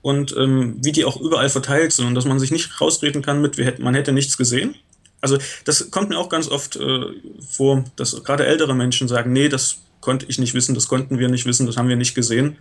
[0.01, 3.41] und ähm, wie die auch überall verteilt sind und dass man sich nicht rausreden kann
[3.41, 4.75] mit, hätten, man hätte nichts gesehen.
[5.19, 7.05] Also das kommt mir auch ganz oft äh,
[7.47, 11.29] vor, dass gerade ältere Menschen sagen, nee, das konnte ich nicht wissen, das konnten wir
[11.29, 12.57] nicht wissen, das haben wir nicht gesehen.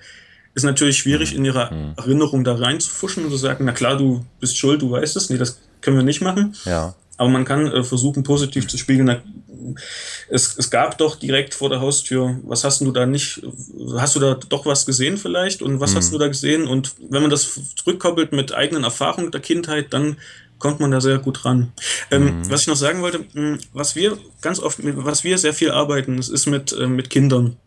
[0.54, 1.94] Ist natürlich schwierig, in ihrer mhm.
[1.96, 5.30] Erinnerung da reinzufuschen und zu sagen, na klar, du bist schuld, du weißt es.
[5.30, 6.54] Nee, das können wir nicht machen.
[6.64, 6.94] Ja.
[7.20, 9.20] Aber man kann äh, versuchen, positiv zu spiegeln.
[10.30, 13.42] Es, es gab doch direkt vor der Haustür, was hast du da nicht,
[13.98, 15.96] hast du da doch was gesehen vielleicht und was mhm.
[15.96, 16.66] hast du da gesehen?
[16.66, 20.16] Und wenn man das zurückkoppelt mit eigenen Erfahrungen der Kindheit, dann
[20.58, 21.72] kommt man da sehr gut ran.
[22.10, 22.50] Ähm, mhm.
[22.50, 26.16] Was ich noch sagen wollte, hm, was wir ganz oft, was wir sehr viel arbeiten,
[26.16, 27.58] das ist mit, äh, mit Kindern.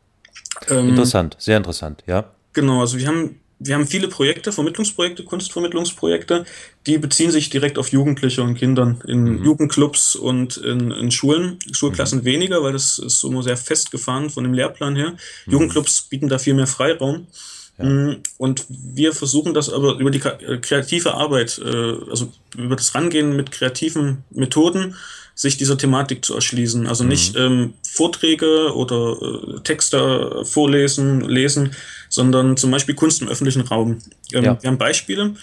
[0.70, 2.32] Ähm, interessant, sehr interessant, ja.
[2.54, 6.46] Genau, also wir haben wir haben viele Projekte, Vermittlungsprojekte, Kunstvermittlungsprojekte,
[6.86, 9.46] die beziehen sich direkt auf Jugendliche und Kindern in mhm.
[9.46, 11.60] Jugendclubs und in, in Schulen.
[11.72, 12.26] Schulklassen mhm.
[12.26, 15.12] weniger, weil das ist so sehr festgefahren von dem Lehrplan her.
[15.46, 15.54] Mhm.
[15.54, 17.28] Jugendclubs bieten da viel mehr Freiraum.
[17.78, 17.86] Ja.
[17.86, 22.94] Mm, und wir versuchen das aber über die äh, kreative Arbeit, äh, also über das
[22.94, 24.96] Rangehen mit kreativen Methoden,
[25.36, 26.88] sich dieser Thematik zu erschließen.
[26.88, 27.42] Also nicht mhm.
[27.42, 31.72] ähm, Vorträge oder äh, Texte vorlesen, lesen,
[32.10, 34.00] sondern zum Beispiel Kunst im öffentlichen Raum.
[34.32, 34.62] Ähm, ja.
[34.62, 35.36] Wir haben Beispiele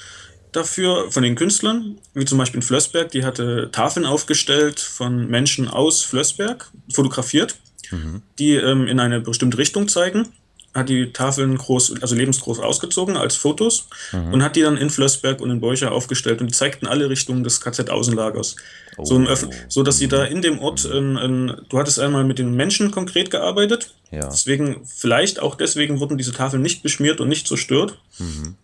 [0.53, 5.68] dafür von den Künstlern, wie zum Beispiel in Flößberg, die hatte Tafeln aufgestellt von Menschen
[5.68, 7.57] aus Flößberg, fotografiert,
[7.90, 8.22] mhm.
[8.38, 10.29] die ähm, in eine bestimmte Richtung zeigen
[10.74, 14.35] hat die Tafeln groß, also lebensgroß ausgezogen als Fotos mhm.
[14.35, 17.42] und hat die dann in Flößberg und in Beucher aufgestellt und die zeigten alle Richtungen
[17.42, 18.57] des KZ-Außenlagers.
[19.01, 19.05] Oh.
[19.05, 22.55] So, so, dass sie da in dem Ort, in, in, du hattest einmal mit den
[22.55, 24.29] Menschen konkret gearbeitet, ja.
[24.29, 27.99] deswegen, vielleicht auch deswegen wurden diese Tafeln nicht beschmiert und nicht zerstört.
[28.19, 28.57] Mhm.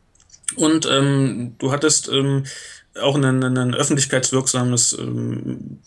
[0.56, 2.44] Und ähm, du hattest ähm,
[3.00, 5.78] auch ein, ein öffentlichkeitswirksames ähm,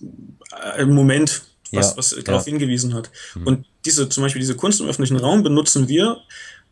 [0.87, 2.51] Moment was, ja, was darauf ja.
[2.51, 3.11] hingewiesen hat.
[3.35, 3.47] Mhm.
[3.47, 6.17] Und diese, zum Beispiel diese Kunst im öffentlichen Raum benutzen wir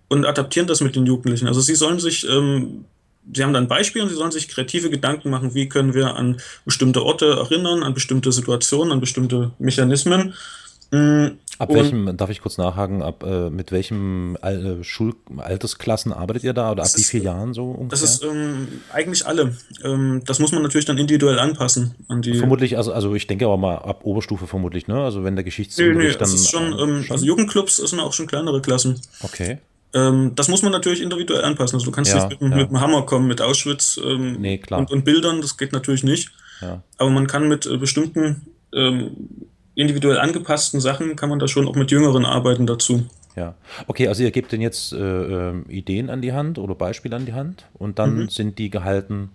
[0.07, 1.47] und adaptieren das mit den Jugendlichen.
[1.47, 2.85] Also sie sollen sich, ähm,
[3.33, 6.37] sie haben dann Beispiele und sie sollen sich kreative Gedanken machen, wie können wir an
[6.65, 10.33] bestimmte Orte erinnern, an bestimmte Situationen, an bestimmte Mechanismen.
[10.91, 11.37] Mhm.
[11.59, 16.53] Ab welchem, darf ich kurz nachhaken, ab äh, mit welchem Al äh, Schulaltersklassen arbeitet ihr
[16.53, 17.89] da oder ab wie vielen Jahren so ungefähr?
[17.89, 19.57] Das ist ähm, eigentlich alle.
[19.83, 22.35] Ähm, das muss man natürlich dann individuell anpassen an die.
[22.35, 25.03] Vermutlich, also, also ich denke aber mal ab Oberstufe vermutlich, ne?
[25.03, 26.33] Also wenn der Geschichtsunterricht nee, nee, dann.
[26.33, 27.11] Ist schon, ähm, schon?
[27.11, 29.01] Also Jugendclubs sind auch schon kleinere Klassen.
[29.23, 29.57] Okay.
[29.97, 31.75] Ähm, das muss man natürlich individuell anpassen.
[31.77, 32.57] Also du kannst Ja, nicht mit, ja.
[32.57, 34.61] mit dem Hammer kommen, mit Auschwitz ähm, Nee.
[34.69, 36.31] Und, und Bildern, das geht natürlich nicht.
[36.61, 36.81] Ja.
[36.97, 39.11] Aber man kann mit äh, bestimmten ähm,
[39.75, 43.05] individuell angepassten Sachen, kann man da schon auch mit Jüngeren arbeiten dazu.
[43.35, 43.53] Ja.
[43.85, 47.25] Okay, also ihr gebt denen jetzt äh, ähm, Ideen an die Hand oder Beispiele an
[47.27, 48.29] die Hand und dann Mhm.
[48.29, 49.29] sind die gehalten,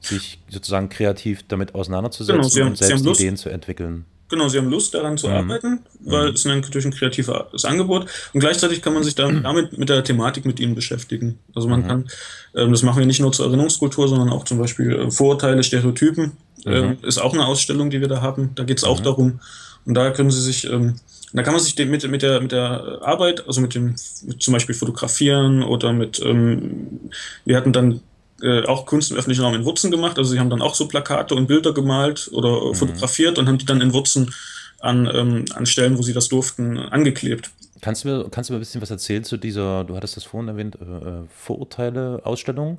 [0.00, 3.06] sich sozusagen kreativ damit auseinanderzusetzen Genau, haben- und selbst.
[3.20, 4.04] Ideen zu entwickeln.
[4.32, 5.16] Genau, sie haben Lust daran Mhm.
[5.18, 9.42] zu arbeiten, weil es ist natürlich ein kreatives Angebot und gleichzeitig kann man sich dann
[9.44, 11.38] damit mit der Thematik mit ihnen beschäftigen.
[11.54, 11.72] Also Mhm.
[11.72, 12.08] man kann,
[12.56, 16.32] ähm, das machen wir nicht nur zur Erinnerungskultur, sondern auch zum Beispiel äh, Vorurteile, Stereotypen,
[16.64, 16.72] Mhm.
[16.72, 18.52] ähm, ist auch eine Ausstellung, die wir da haben.
[18.54, 19.40] Da geht es auch darum.
[19.84, 20.94] Und da können sie sich, ähm,
[21.34, 24.52] da kann man sich mit, mit, der, mit der Arbeit, also mit dem mit zum
[24.54, 27.10] Beispiel Fotografieren oder mit, ähm,
[27.44, 28.00] wir hatten dann
[28.42, 30.18] äh, auch Kunst im öffentlichen Raum in Wurzen gemacht.
[30.18, 33.58] Also sie haben dann auch so Plakate und Bilder gemalt oder äh, fotografiert und haben
[33.58, 34.34] die dann in Wurzen
[34.80, 37.50] an, ähm, an Stellen, wo sie das durften, angeklebt.
[37.80, 40.24] Kannst du, mir, kannst du mir ein bisschen was erzählen zu dieser, du hattest das
[40.24, 42.78] vorhin erwähnt, äh, äh, Vorurteile-Ausstellung?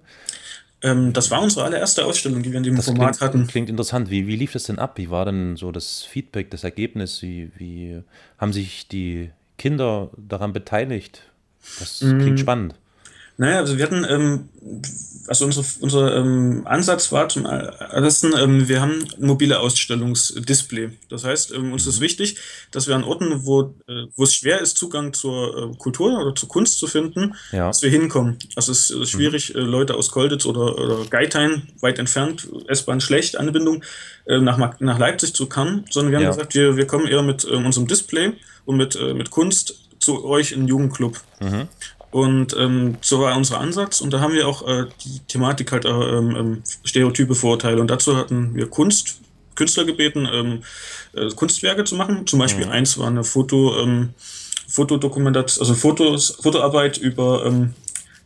[0.81, 3.47] Ähm, das war unsere allererste Ausstellung, die wir in dem Das Format klingt, hatten.
[3.47, 4.09] klingt interessant.
[4.09, 4.97] Wie, wie lief das denn ab?
[4.97, 7.21] Wie war denn so das Feedback, das Ergebnis?
[7.21, 8.01] Wie, wie
[8.37, 11.21] haben sich die Kinder daran beteiligt?
[11.79, 12.19] Das Mm.
[12.19, 12.75] klingt spannend.
[13.43, 14.49] Naja, also wir hatten, ähm,
[15.27, 20.91] also unsere, unser ähm, Ansatz war zum ersten, ähm, wir haben ein mobile Ausstellungsdisplay.
[21.09, 22.37] Das heißt, ähm, uns ist wichtig,
[22.71, 26.33] dass wir an Orten, wo, äh, wo es schwer ist, Zugang zur äh, Kultur oder
[26.35, 27.67] zur Kunst zu finden, Ja.
[27.67, 28.37] dass wir hinkommen.
[28.55, 33.37] Also es ist schwierig, äh, Leute aus Kolditz oder, oder Geithain, weit entfernt, S-Bahn schlecht,
[33.37, 33.83] Anbindung,
[34.25, 36.31] äh, nach, nach Leipzig zu kommen, sondern wir haben Ja.
[36.31, 38.31] gesagt, wir, wir kommen eher mit ähm, unserem Display
[38.63, 41.19] und mit, äh, mit Kunst zu euch in den Jugendclub.
[42.13, 43.99] Und ähm, so war unser Ansatz.
[43.99, 47.81] Und da haben wir auch äh, die Thematik halt äh, ähm, ähm, Stereotype, Vorurteile.
[47.81, 49.19] Und dazu hatten wir Kunst,
[49.55, 50.63] Künstler gebeten, ähm,
[51.13, 52.27] äh, Kunstwerke zu machen.
[52.27, 54.09] Zum Beispiel eins war eine Foto, ähm,
[54.67, 57.73] Fotodokumentation, also Fotos, Fotoarbeit über ähm,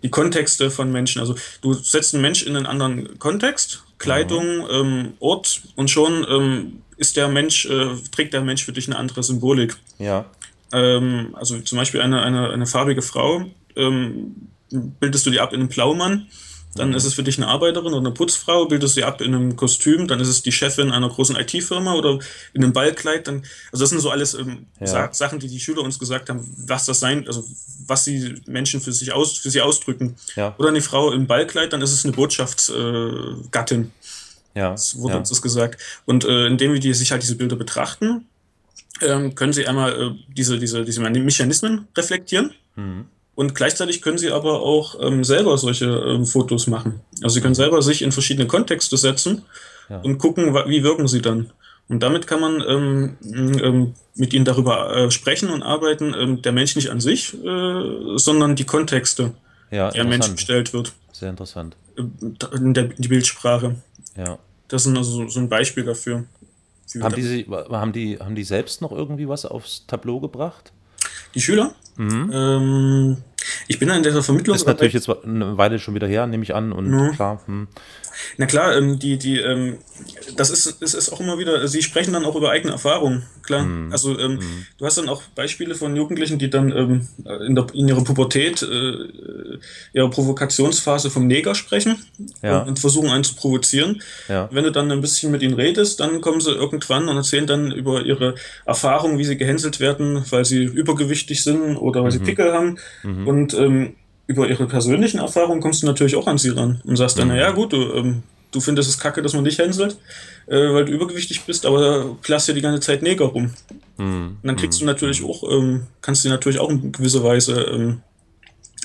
[0.04, 1.22] die Kontexte von Menschen.
[1.22, 6.82] Also du setzt einen Mensch in einen anderen Kontext, Kleidung, ähm, Ort und schon ähm,
[6.98, 9.78] ist der Mensch, äh, trägt der Mensch für dich eine andere Symbolik.
[9.98, 10.26] Ja.
[10.74, 13.46] Ähm, also zum Beispiel eine, eine, eine farbige Frau,
[13.78, 14.36] ähm,
[14.70, 16.28] bildest du die ab in einem Blaumann,
[16.78, 19.34] dann ist es für dich eine Arbeiterin oder eine Putzfrau, bildest du sie ab in
[19.34, 22.20] einem Kostüm, dann ist es die Chefin einer großen IT-Firma oder
[22.54, 23.28] in einem Ballkleid.
[23.28, 24.88] Dann, also das sind so alles ähm, Ja.
[24.88, 27.44] Sa Sachen, die die Schüler uns gesagt haben, was das sein, also
[27.88, 30.16] was sie Menschen für sich aus, für sie ausdrücken.
[30.36, 30.56] Ja.
[30.58, 33.84] Oder eine Frau im Ballkleid, dann ist es eine Botschaftsgattin.
[34.54, 34.60] Äh.
[34.60, 34.72] Ja.
[34.72, 35.20] Das wurde ja.
[35.20, 35.82] uns das gesagt.
[36.06, 38.26] Und äh, indem wir die, sich halt diese Bilder betrachten,
[39.02, 42.54] ähm, können sie einmal äh, diese, diese, diese Mechanismen reflektieren.
[42.76, 43.06] Mhm.
[43.38, 47.02] Und gleichzeitig können sie aber auch ähm, selber solche ähm, Fotos machen.
[47.22, 49.44] Also sie können selber sich in verschiedene Kontexte setzen
[49.90, 50.00] Ja.
[50.02, 51.52] und gucken, wie wirken sie dann.
[51.88, 53.18] Und damit kann man ähm,
[53.64, 58.18] ähm, mit ihnen darüber äh, sprechen und arbeiten, ähm, der Mensch nicht an sich, äh,
[58.18, 59.34] sondern die Kontexte,
[59.70, 61.76] Ja, ein Mensch gestellt wird, Sehr interessant.
[61.96, 62.02] äh,
[62.74, 63.76] der, die Bildsprache.
[64.18, 64.40] Ja.
[64.68, 66.24] Das ist also so- ein Beispiel dafür.
[67.00, 70.72] Haben die, haben, die, haben die selbst noch irgendwie was aufs Tableau gebracht?
[71.36, 71.76] Die Schüler?
[72.00, 73.18] Ähm,
[73.68, 74.56] ich bin da in der Vermittlung.
[74.56, 74.60] Mhm.
[74.60, 76.72] Ist natürlich jetzt eine Weile schon wieder her, nehme ich an.
[76.72, 77.10] Und Ja.
[77.12, 77.68] klar, hm.
[78.38, 79.78] Na klar, ähm, die, die, ähm,
[80.36, 83.64] das ist, es ist auch immer wieder, sie sprechen dann auch über eigene Erfahrungen, klar.
[83.64, 83.92] Mhm.
[83.92, 84.40] Also ähm,
[84.78, 87.08] du hast dann auch Beispiele von Jugendlichen, die dann ähm,
[87.48, 89.58] in, der, in ihrer Pubertät, äh,
[89.94, 91.96] ihrer Provokationsphase vom Neger sprechen
[92.42, 92.62] Ja.
[92.62, 94.02] und, und versuchen einen zu provozieren.
[94.28, 94.50] Ja.
[94.52, 97.72] Wenn du dann ein bisschen mit ihnen redest, dann kommen sie irgendwann und erzählen dann
[97.72, 102.06] über ihre Erfahrungen, wie sie gehänselt werden, weil sie übergewichtig sind oder Mhm.
[102.06, 102.78] weil sie Pickel haben.
[103.04, 103.96] Und ähm,
[104.28, 107.22] über ihre persönlichen Erfahrungen kommst du natürlich auch an sie ran und sagst Mhm.
[107.22, 109.98] dann, naja gut, du, ähm, du findest es kacke, dass man dich hänselt,
[110.48, 113.54] äh, weil du übergewichtig bist, aber klasse die ganze Zeit Neger rum.
[113.98, 114.38] Mhm.
[114.42, 118.02] Und dann kriegst du natürlich auch, ähm, kannst du natürlich auch in gewisser Weise ähm,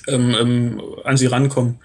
[0.09, 1.79] ähm, ähm, an sie rankommen.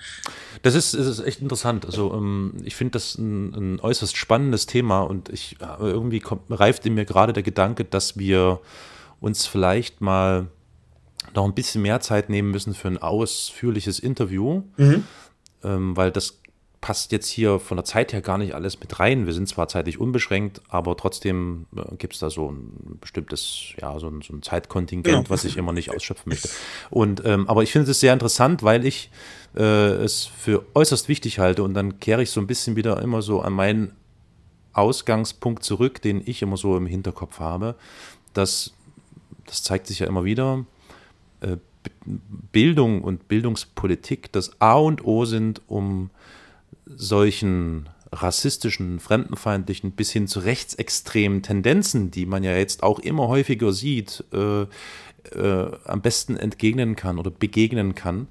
[0.63, 1.85] Das ist, das ist echt interessant.
[1.85, 6.41] Also ähm, ich finde das ein, ein äußerst spannendes Thema und ich äh, irgendwie kommt,
[6.49, 8.59] reift in mir gerade der Gedanke, dass wir
[9.19, 10.47] uns vielleicht mal
[11.35, 14.63] noch ein bisschen mehr Zeit nehmen müssen für ein ausführliches Interview,
[15.63, 16.39] ähm, weil das
[16.79, 19.25] passt jetzt hier von der Zeit her gar nicht alles mit rein.
[19.25, 23.99] Wir sind zwar zeitlich unbeschränkt, aber trotzdem äh, gibt es da so ein bestimmtes, ja,
[23.99, 25.29] so ein, so ein Zeitkontingent, Genau.
[25.29, 26.49] was ich immer nicht ausschöpfen möchte.
[26.91, 29.09] Und, ähm, aber ich finde es sehr interessant, weil ich
[29.55, 33.21] äh, es für äußerst wichtig halte und dann kehre ich so ein bisschen wieder immer
[33.23, 33.93] so an meinen
[34.73, 37.75] Ausgangspunkt zurück, den ich immer so im Hinterkopf habe,
[38.33, 38.73] dass
[39.47, 40.65] das zeigt sich ja immer wieder,
[42.51, 46.09] Bildung und Bildungspolitik das A und O sind, um
[46.85, 53.73] solchen rassistischen, fremdenfeindlichen bis hin zu rechtsextremen Tendenzen, die man ja jetzt auch immer häufiger
[53.73, 54.61] sieht, äh,
[55.31, 58.27] äh, am besten entgegnen kann oder begegnen kann.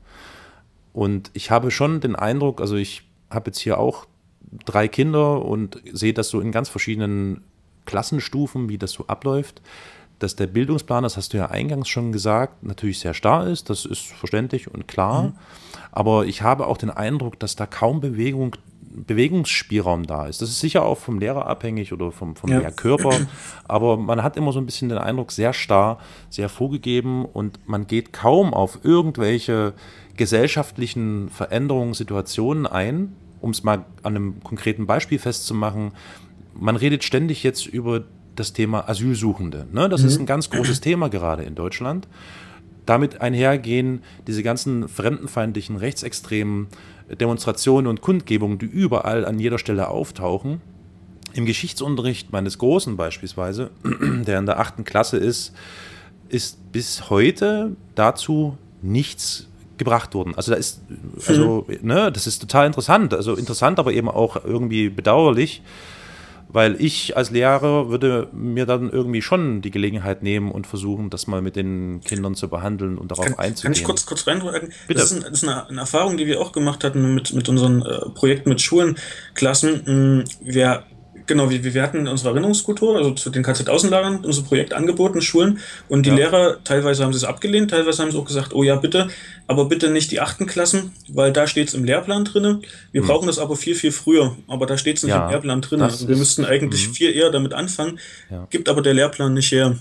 [0.93, 4.07] Und ich habe schon den Eindruck, also ich habe jetzt hier auch
[4.65, 7.43] drei Kinder und sehe das so in ganz verschiedenen
[7.85, 9.61] Klassenstufen, wie das so abläuft,
[10.19, 13.85] dass der Bildungsplan, das hast du ja eingangs schon gesagt, natürlich sehr starr ist, das
[13.85, 15.23] ist verständlich und klar.
[15.23, 15.33] Mhm.
[15.93, 18.57] Aber ich habe auch den Eindruck, dass da kaum Bewegung
[18.97, 20.41] Bewegungsspielraum da ist.
[20.41, 22.61] Das ist sicher auch vom Lehrer abhängig oder vom, vom ja.
[22.61, 23.27] Lehrkörper,
[23.69, 25.99] aber man hat immer so ein bisschen den Eindruck, sehr starr,
[26.31, 29.75] sehr vorgegeben und man geht kaum auf irgendwelche
[30.17, 35.93] gesellschaftlichen Veränderungen, Situationen ein, um es mal an einem konkreten Beispiel festzumachen.
[36.55, 38.05] Man redet ständig jetzt über
[38.37, 39.67] das Thema Asylsuchende.
[39.73, 39.89] Ne?
[39.89, 40.09] Das mhm.
[40.09, 42.07] ist ein ganz großes Thema gerade in Deutschland.
[42.85, 46.69] Damit einhergehen diese ganzen fremdenfeindlichen, rechtsextremen
[47.21, 50.61] Demonstrationen und Kundgebungen, die überall an jeder Stelle auftauchen.
[51.35, 55.53] Im Geschichtsunterricht meines Großen beispielsweise, der in der achten Klasse ist,
[56.29, 60.35] ist bis heute dazu nichts gebracht worden.
[60.35, 60.81] Also da ist,
[61.27, 61.87] also, mhm.
[61.87, 63.15] ne, das ist total interessant.
[63.15, 65.63] Also interessant, aber eben auch irgendwie bedauerlich,
[66.57, 71.27] weil ich als Lehrer würde mir dann irgendwie schon die Gelegenheit nehmen und versuchen, das
[71.27, 73.75] mal mit den Kindern zu behandeln und darauf kann, einzugehen.
[73.75, 74.73] Kann ich kurz, kurz reinfragen?
[74.89, 75.01] Bitte.
[75.01, 77.51] Das ist, ein, das ist eine, eine, Erfahrung, die wir auch gemacht hatten mit, mit
[77.51, 79.85] unseren äh, Projekten mit Schulenklassen.
[79.85, 80.85] Hm, wir
[81.27, 85.59] Genau, wir, wir hatten unsere Erinnerungskultur, also zu den KZ-Außenlagern, unser Projekt angeboten, Schulen.
[85.89, 86.17] Und die ja.
[86.17, 89.09] Lehrer, teilweise haben sie es abgelehnt, teilweise haben sie auch gesagt, oh ja, bitte,
[89.47, 92.63] aber bitte nicht die achten Klassen, weil da steht es im Lehrplan drin.
[92.93, 93.09] Wir hm.
[93.09, 94.37] brauchen das aber viel, viel früher.
[94.47, 95.81] Aber da steht es nicht ja, im Lehrplan drin.
[95.81, 96.95] Also wir müssten eigentlich mh.
[96.95, 97.99] viel eher damit anfangen,
[98.31, 98.47] ja.
[98.51, 99.77] gibt aber der Lehrplan nicht her.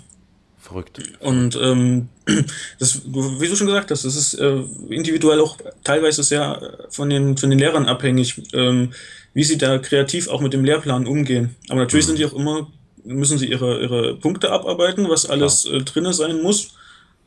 [0.66, 1.00] Verrückt.
[1.20, 2.10] Und ähm,
[2.80, 7.38] das, wie du schon gesagt hast, das ist äh, individuell auch teilweise sehr von den,
[7.38, 8.42] von den Lehrern abhängig.
[8.54, 8.92] Ähm,
[9.36, 11.56] wie sie da kreativ auch mit dem Lehrplan umgehen.
[11.70, 12.08] Aber natürlich mhm.
[12.08, 12.72] sind die auch immer,
[13.04, 16.70] müssen sie ihre, ihre Punkte abarbeiten, was alles äh, drinne sein muss.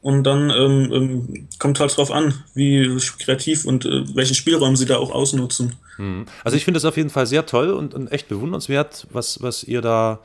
[0.00, 4.86] Und dann ähm, ähm, kommt halt drauf an, wie kreativ und äh, welchen Spielraum sie
[4.86, 5.74] da auch ausnutzen.
[5.98, 6.24] Mhm.
[6.44, 9.62] Also ich finde es auf jeden Fall sehr toll und, und echt bewundernswert, was, was
[9.64, 10.20] ihr da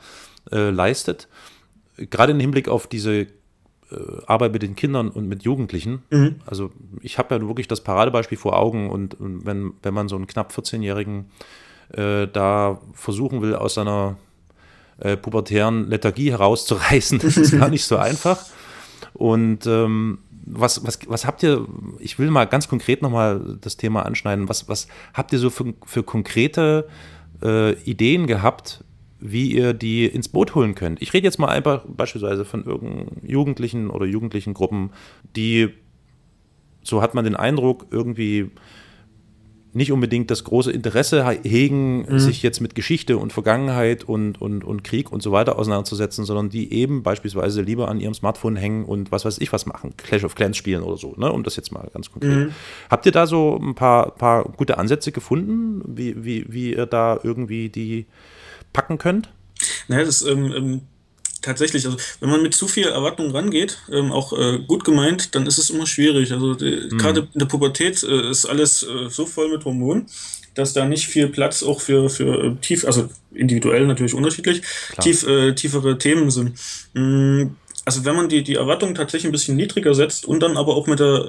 [0.50, 1.28] äh, leistet.
[1.96, 3.26] Gerade im Hinblick auf diese äh,
[4.26, 6.02] Arbeit mit den Kindern und mit Jugendlichen.
[6.10, 6.36] Mhm.
[6.46, 10.16] Also ich habe ja wirklich das Paradebeispiel vor Augen und, und wenn, wenn man so
[10.16, 11.26] einen knapp 14-jährigen
[11.92, 14.16] äh, da versuchen will, aus seiner
[14.98, 17.18] äh, pubertären Lethargie herauszureißen.
[17.22, 18.44] Das ist gar nicht so einfach.
[19.12, 21.66] Und ähm, was, was, was habt ihr,
[21.98, 25.74] ich will mal ganz konkret nochmal das Thema anschneiden, was, was habt ihr so für,
[25.84, 26.88] für konkrete
[27.42, 28.83] äh, Ideen gehabt,
[29.26, 31.00] wie ihr die ins Boot holen könnt?
[31.00, 34.90] Ich rede jetzt mal einfach beispielsweise von irgendeinen Jugendlichen oder jugendlichen Gruppen,
[35.34, 35.70] die,
[36.82, 38.50] so hat man den Eindruck, irgendwie
[39.72, 42.18] nicht unbedingt das große Interesse hegen, mhm.
[42.18, 46.50] sich jetzt mit Geschichte und Vergangenheit und, und, und Krieg und so weiter auseinanderzusetzen, sondern
[46.50, 50.22] die eben beispielsweise lieber an ihrem Smartphone hängen und was weiß ich was machen, Clash
[50.22, 51.32] of Clans spielen oder so, ne?
[51.32, 52.48] um das jetzt mal ganz konkret.
[52.48, 52.52] Mhm.
[52.90, 57.18] Habt ihr da so ein paar, paar gute Ansätze gefunden, wie, wie, wie ihr da
[57.22, 58.06] irgendwie die
[58.74, 59.30] packen könnt?
[59.88, 60.80] Naja, das ähm, ähm
[61.44, 65.46] tatsächlich, also wenn man mit zu viel Erwartung rangeht, ähm, auch äh, gut gemeint, dann
[65.46, 66.32] ist es immer schwierig.
[66.32, 66.98] Also mhm.
[66.98, 70.06] gerade in der Pubertät äh, ist alles äh, so voll mit Hormonen,
[70.54, 74.62] dass da nicht viel Platz auch für, für äh, tief, also individuell natürlich unterschiedlich,
[75.00, 76.58] tief, äh, tiefere Themen sind.
[76.94, 77.56] Mhm.
[77.84, 80.86] Also wenn man die, die Erwartungen tatsächlich ein bisschen niedriger setzt und dann aber auch
[80.86, 81.28] mit der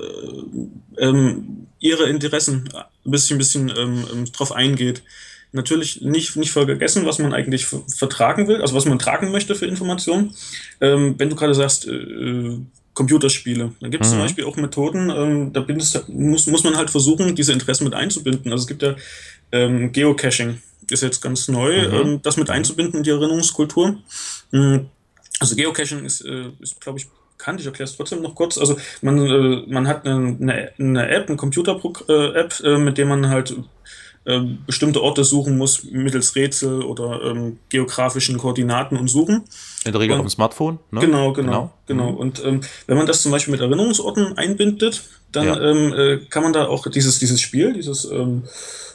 [0.97, 2.69] äh, ähm, ihre Interessen
[3.05, 5.03] ein bisschen, ein bisschen ähm, ähm drauf eingeht,
[5.55, 9.65] natürlich nicht, nicht vergessen, was man eigentlich vertragen will, also was man tragen möchte für
[9.65, 10.35] Informationen.
[10.81, 12.57] Ähm, wenn du gerade sagst, äh,
[12.93, 14.13] Computerspiele, dann gibt es mhm.
[14.15, 17.93] zum Beispiel auch Methoden, ähm, da bindest, muss, muss man halt versuchen, diese Interessen mit
[17.93, 18.51] einzubinden.
[18.51, 18.95] Also es gibt ja
[19.51, 21.93] ähm, Geocaching, ist jetzt ganz neu, mhm.
[21.93, 23.97] ähm, das mit einzubinden in die Erinnerungskultur.
[24.51, 24.87] Mhm.
[25.39, 28.57] Also Geocaching ist, äh, ist glaube ich, bekannt, ich erkläre es trotzdem noch kurz.
[28.57, 33.55] Also man, äh, man hat eine, eine App, eine Computer-App, äh, mit der man halt
[34.25, 39.43] ähm, bestimmte Orte suchen muss mittels Rätsel oder ähm, geografischen Koordinaten und Suchen.
[39.85, 41.01] In der Regel auf dem Smartphone, ne?
[41.01, 41.71] Genau, genau, genau.
[41.85, 42.11] genau.
[42.11, 42.17] Mhm.
[42.17, 45.61] Und ähm, wenn man das zum Beispiel mit Erinnerungsorten einbindet, dann ja.
[45.61, 48.43] ähm, äh, kann man da auch dieses, dieses Spiel, dieses, ähm,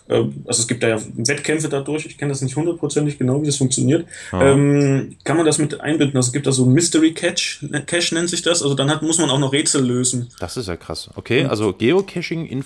[0.08, 3.46] äh, also es gibt da ja Wettkämpfe dadurch, ich kenne das nicht hundertprozentig genau, wie
[3.46, 6.16] das funktioniert, ähm, kann man das mit einbinden.
[6.16, 9.02] Also es gibt da so ein Mystery Catch, Cache nennt sich das, also dann hat,
[9.02, 10.28] muss man auch noch Rätsel lösen.
[10.40, 11.10] Das ist ja krass.
[11.14, 12.62] Okay, also Geocaching in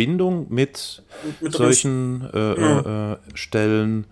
[0.00, 1.02] Verbindung mit,
[1.40, 3.12] mit solchen äh, ja.
[3.12, 4.06] äh, Stellen.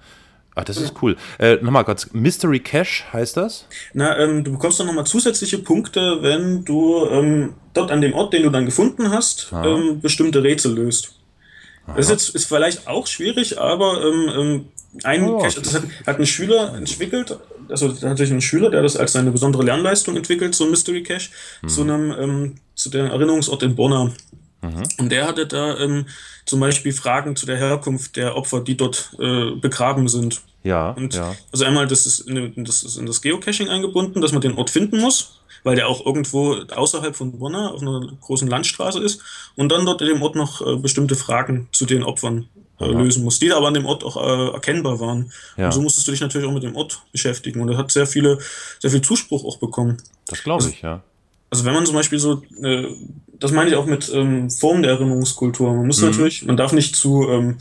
[0.55, 1.16] Ah, das ist cool.
[1.38, 3.66] Äh, nochmal kurz, Mystery Cache heißt das?
[3.94, 8.32] Na, ähm, du bekommst dann nochmal zusätzliche Punkte, wenn du ähm, dort an dem Ort,
[8.32, 11.14] den du dann gefunden hast, ähm, bestimmte Rätsel löst.
[11.86, 11.94] Aha.
[11.96, 14.64] Das ist, jetzt, ist vielleicht auch schwierig, aber ähm, ähm,
[15.05, 17.38] ein oh, Cache, das hat, hat, ein Schüler entwickelt,
[17.68, 21.30] also tatsächlich ein Schüler, der das als seine besondere Lernleistung entwickelt, so ein Mystery Cache,
[21.62, 21.68] mhm.
[21.68, 24.12] zu einem, ähm, zu dem Erinnerungsort in Borna.
[24.62, 24.88] Mhm.
[24.98, 26.06] Und der hatte da ähm,
[26.44, 30.42] zum Beispiel Fragen zu der Herkunft der Opfer, die dort äh, begraben sind.
[30.64, 31.36] Ja, und ja.
[31.52, 34.70] Also einmal, das ist, in, das ist in das Geocaching eingebunden, dass man den Ort
[34.70, 39.22] finden muss, weil der auch irgendwo außerhalb von Bonner auf einer großen Landstraße ist
[39.56, 42.48] und dann dort in dem Ort noch äh, bestimmte Fragen zu den Opfern
[42.80, 45.32] äh, lösen muss, die aber an dem Ort auch äh, erkennbar waren.
[45.56, 45.66] Ja.
[45.66, 48.06] Und so musstest du dich natürlich auch mit dem Ort beschäftigen und er hat sehr
[48.06, 48.38] viele,
[48.80, 49.98] sehr viel Zuspruch auch bekommen.
[50.26, 51.02] Das glaube also, ich, ja.
[51.50, 52.86] Also wenn man zum Beispiel so, äh,
[53.41, 55.74] das meine ich auch mit ähm, Formen der Erinnerungskultur.
[55.74, 56.11] Man muss mhm.
[56.11, 57.57] natürlich, man darf nicht zu ähm,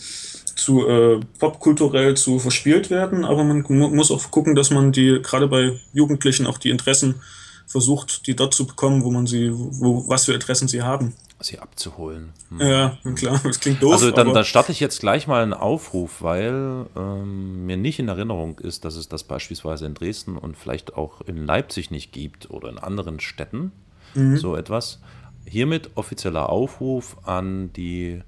[0.57, 5.47] zu äh, popkulturell zu verspielt werden, aber man muss auch gucken, dass man die gerade
[5.47, 7.21] bei Jugendlichen auch die Interessen
[7.67, 11.13] versucht, die dort zu bekommen, wo man sie, wo, was für Interessen sie haben.
[11.39, 12.33] Sie abzuholen.
[12.49, 12.61] Hm.
[12.61, 13.93] Ja, klar, das klingt doof.
[13.93, 18.07] Also dann, dann starte ich jetzt gleich mal einen Aufruf, weil ähm, mir nicht in
[18.07, 22.49] Erinnerung ist, dass es das beispielsweise in Dresden und vielleicht auch in Leipzig nicht gibt
[22.49, 23.71] oder in anderen Städten
[24.15, 24.37] mhm.
[24.37, 24.99] so etwas.
[25.47, 28.21] Hiermit offizieller Aufruf an die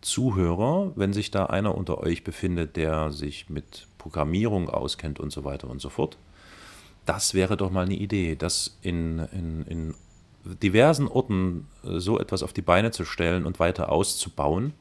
[0.00, 5.44] Zuhörer, wenn sich da einer unter euch befindet, der sich mit Programmierung auskennt und so
[5.44, 6.18] weiter und so fort
[7.08, 9.94] das wäre doch mal eine Idee, das in, in, in
[10.62, 14.74] diversen Orten äh, so etwas auf die Beine zu stellen und weiter auszubauen.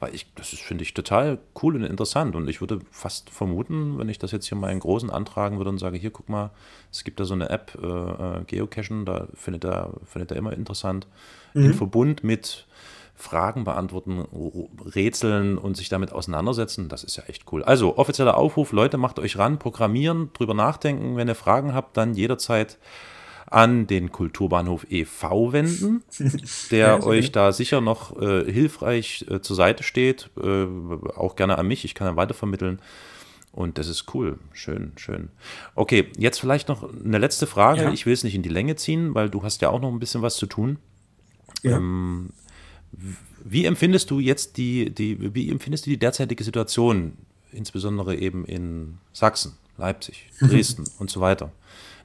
[0.00, 2.34] Weil ich, das finde ich, total cool und interessant.
[2.34, 5.70] Und ich würde fast vermuten, wenn ich das jetzt hier mal in großen antragen würde
[5.70, 6.50] und sage, hier, guck mal,
[6.90, 10.54] es gibt da so eine App, äh, äh Geocachen, da findet er, findet er immer
[10.54, 11.06] interessant.
[11.54, 11.66] Mhm.
[11.66, 12.66] In Verbund mit
[13.14, 14.24] Fragen beantworten,
[14.94, 17.62] rätseln und sich damit auseinandersetzen, das ist ja echt cool.
[17.62, 21.16] Also, offizieller Aufruf, Leute, macht euch ran, programmieren, drüber nachdenken.
[21.16, 22.78] Wenn ihr Fragen habt, dann jederzeit
[23.50, 25.52] an den Kulturbahnhof e.V.
[25.52, 26.02] wenden,
[26.70, 30.30] der ja, euch da sicher noch äh, hilfreich äh, zur Seite steht.
[30.40, 30.66] Äh,
[31.16, 32.80] auch gerne an mich, ich kann dann weitervermitteln.
[33.52, 34.38] Und das ist cool.
[34.52, 35.30] Schön, schön.
[35.74, 37.82] Okay, jetzt vielleicht noch eine letzte Frage.
[37.82, 37.92] Ja.
[37.92, 39.98] Ich will es nicht in die Länge ziehen, weil du hast ja auch noch ein
[39.98, 40.78] bisschen was zu tun.
[41.62, 41.76] Ja.
[41.76, 42.30] Ähm,
[43.44, 47.14] wie empfindest du jetzt die, die, wie empfindest du die derzeitige Situation,
[47.50, 50.30] insbesondere eben in Sachsen, Leipzig.
[50.40, 51.50] Dresden und so weiter?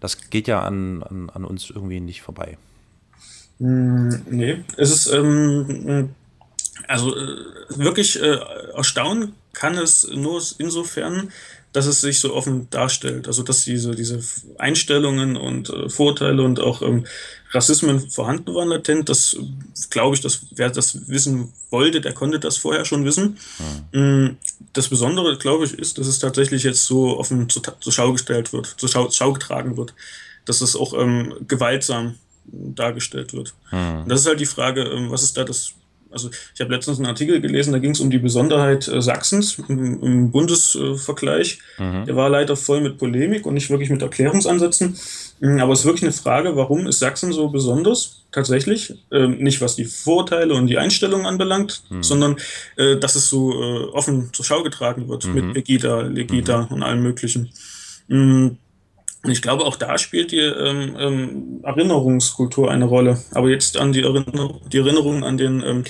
[0.05, 2.59] Das geht ja an, an, an uns irgendwie nicht vorbei.
[3.57, 6.13] Mm, nee, es ist ähm,
[6.87, 7.37] also äh,
[7.69, 8.37] wirklich äh,
[8.75, 11.31] erstaunen kann es nur insofern,
[11.75, 13.27] dass es sich so offen darstellt.
[13.27, 14.23] Also dass diese, diese
[14.57, 17.05] Einstellungen und äh, Vorurteile und auch ähm,
[17.51, 19.35] Rassismen vorhanden waren latent, das
[19.89, 23.37] glaube ich, dass wer das wissen wollte, der konnte das vorher schon wissen.
[23.91, 24.37] Mhm.
[24.71, 28.53] Das Besondere, glaube ich, ist, dass es tatsächlich jetzt so offen zur, zur Schau gestellt
[28.53, 29.93] wird, zur Schau, Schau, getragen wird,
[30.45, 32.15] dass es auch ähm, gewaltsam
[32.45, 33.53] dargestellt wird.
[33.71, 34.05] Mhm.
[34.07, 35.73] Das ist halt die Frage, ähm, was ist da das
[36.15, 39.59] also ich habe letztens einen Artikel gelesen, da ging es um die Besonderheit äh, Sachsens
[39.67, 41.59] im, im Bundesvergleich.
[41.77, 42.05] Mhm.
[42.05, 44.97] Der war leider voll mit Polemik und nicht wirklich mit Erklärungsansätzen.
[45.41, 48.21] Mhm, aber es ist wirklich eine Frage, warum ist Sachsen so besonders?
[48.31, 48.93] Tatsächlich.
[49.11, 52.03] Ähm, nicht was die Vorurteile und die Einstellungen anbelangt, mhm.
[52.03, 52.37] sondern
[52.77, 55.33] äh, dass es so äh, offen zur Schau getragen wird mhm.
[55.33, 56.67] mit Pegida, Legida mhm.
[56.67, 57.51] und allem Möglichen.
[58.07, 58.57] Mhm.
[59.25, 63.21] Und ich glaube, auch da spielt die ähm, ähm, Erinnerungskultur eine Rolle.
[63.31, 65.83] Aber jetzt an die, Erinner die Erinnerung an, den, ähm,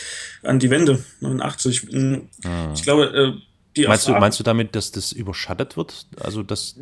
[0.43, 1.91] an die Wende 89.
[1.91, 2.29] Mhm.
[2.43, 2.71] Ah.
[2.73, 3.41] Ich glaube, äh,
[3.75, 6.07] die meinst, du, meinst du damit, dass das überschattet wird?
[6.21, 6.75] Also das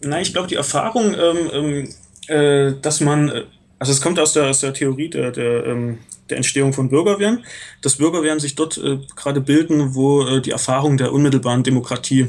[0.00, 1.94] Nein, ich glaube, die Erfahrung, ähm, ähm,
[2.28, 3.44] äh, dass man, äh,
[3.78, 5.98] also es kommt aus der, aus der Theorie der, der, ähm,
[6.30, 7.44] der Entstehung von Bürgerwehren,
[7.82, 12.28] dass Bürgerwehren sich dort äh, gerade bilden, wo äh, die Erfahrung der unmittelbaren Demokratie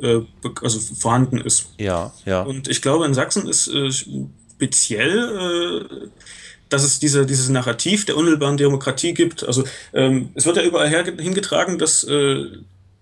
[0.00, 0.20] äh,
[0.62, 1.68] also vorhanden ist.
[1.78, 2.42] Ja, ja.
[2.42, 6.08] Und ich glaube, in Sachsen ist äh, speziell, äh,
[6.68, 9.44] dass es diese, dieses Narrativ der unmittelbaren Demokratie gibt.
[9.44, 10.88] Also ähm, es wird ja überall
[11.18, 12.46] hingetragen, dass äh,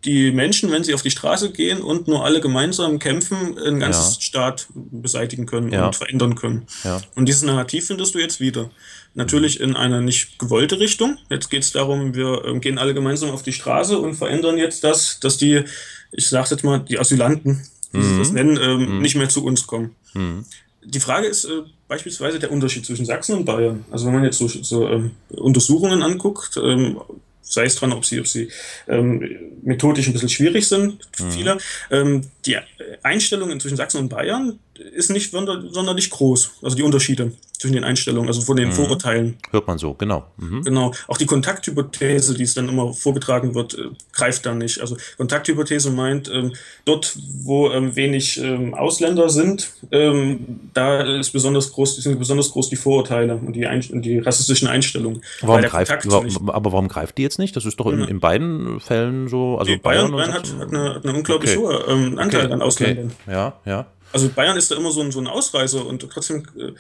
[0.05, 4.17] die Menschen, wenn sie auf die Straße gehen und nur alle gemeinsam kämpfen, ein ganzes
[4.17, 4.21] ja.
[4.21, 5.87] Staat beseitigen können ja.
[5.87, 6.67] und verändern können.
[6.83, 7.01] Ja.
[7.15, 8.71] Und dieses Narrativ findest du jetzt wieder.
[9.15, 11.19] Natürlich in einer nicht gewollte Richtung.
[11.31, 14.83] Jetzt geht es darum, wir äh, gehen alle gemeinsam auf die Straße und verändern jetzt
[14.83, 15.65] das, dass die
[16.13, 17.61] ich sage jetzt mal, die Asylanten,
[17.93, 18.03] wie mhm.
[18.03, 19.03] sie das nennen, ähm, mhm.
[19.03, 19.97] nicht mehr zu uns kommen.
[20.15, 20.45] Mhm.
[20.85, 23.85] Die Frage ist äh, beispielsweise der Unterschied zwischen Sachsen und Bayern.
[23.91, 27.01] Also wenn man jetzt so, so ähm, Untersuchungen anguckt, ähm,
[27.43, 28.49] sei es dran, ob sie, ob sie
[28.89, 29.29] ähm,
[29.63, 31.31] methodisch ein bisschen schwierig sind, mhm.
[31.31, 31.59] viele.
[31.91, 32.57] Ähm, die
[33.03, 38.29] Einstellungen zwischen Sachsen und Bayern ist nicht sonderlich groß, also die Unterschiede zwischen den Einstellungen,
[38.29, 38.73] also von den mhm.
[38.73, 39.37] Vorurteilen.
[39.51, 40.25] Hört man so, genau.
[40.37, 40.65] Mhm.
[40.65, 40.93] Genau.
[41.07, 44.81] Auch die Kontakthypothese, die es dann immer vorgetragen wird, äh, greift da nicht.
[44.81, 46.55] Also Kontakthypothese meint, ähm,
[46.85, 52.69] dort, wo ähm, wenig ähm, Ausländer sind, ähm, da ist besonders groß, sind besonders groß
[52.69, 55.23] die Vorurteile und die, Ein die rassistischen Einstellungen.
[55.41, 57.55] Warum greift, aber warum greift die jetzt nicht?
[57.55, 59.59] Das ist doch in, in beiden Fällen so.
[59.59, 61.61] Also Bayern, Bayern, Bayern hat, hat, eine, hat eine unglaublich okay.
[61.61, 62.53] hohe ähm, Anteil okay.
[62.53, 63.13] an Ausländern.
[63.23, 63.33] Okay.
[63.33, 63.87] Ja, ja.
[64.13, 66.73] Also Bayern ist da immer so ein, so ein Ausreißer und trotzdem äh,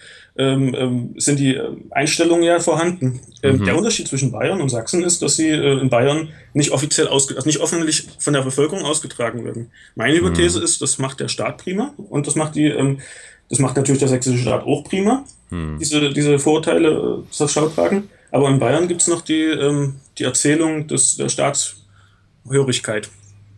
[0.43, 3.21] ähm, ähm sind die äh, Einstellungen ja vorhanden.
[3.43, 3.65] Ähm, mhm.
[3.65, 7.37] Der Unterschied zwischen Bayern und Sachsen ist, dass sie äh, in Bayern nicht offiziell ausge
[7.37, 9.71] also nicht öffentlich von der Bevölkerung ausgetragen werden.
[9.95, 10.27] Meine mhm.
[10.27, 10.65] Hypothese mhm.
[10.65, 13.01] ist, das macht der Staat prima und das macht die, ähm,
[13.49, 15.79] das macht natürlich der sächsische Staat auch prima, mhm.
[15.79, 18.09] diese, diese Vorurteile äh, zur Schau tragen.
[18.31, 23.11] Aber in Bayern gibt es noch die, ähm, die Erzählung des, der Staatshörigkeit.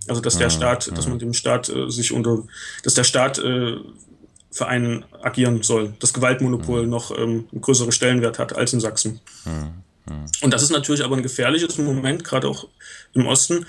[0.08, 0.52] Also dass der mhm.
[0.52, 2.42] Staat, dass man dem Staat äh, sich unter,
[2.82, 3.76] dass der Staat äh,
[4.50, 6.90] für einen agieren soll, das Gewaltmonopol mhm.
[6.90, 9.20] noch ähm, einen größeren Stellenwert hat als in Sachsen.
[9.44, 9.84] Mhm.
[10.42, 12.68] Und das ist natürlich aber ein gefährliches Moment, gerade auch
[13.14, 13.66] im Osten,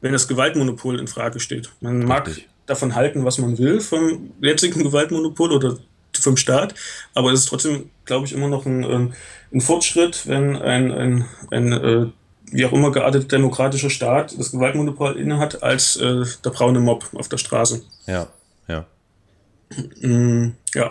[0.00, 1.70] wenn das Gewaltmonopol in Frage steht.
[1.80, 2.48] Man mag Richtig.
[2.66, 5.78] davon halten, was man will vom jetzigen Gewaltmonopol oder
[6.20, 6.74] vom Staat,
[7.14, 9.12] aber es ist trotzdem, glaube ich, immer noch ein, ähm,
[9.52, 12.06] ein Fortschritt, wenn ein, ein, ein, ein äh,
[12.52, 17.28] wie auch immer geartete demokratischer Staat das Gewaltmonopol innehat als äh, der braune Mob auf
[17.28, 17.82] der Straße.
[18.06, 18.28] Ja,
[18.68, 18.86] ja.
[20.00, 20.90] Mm, ja.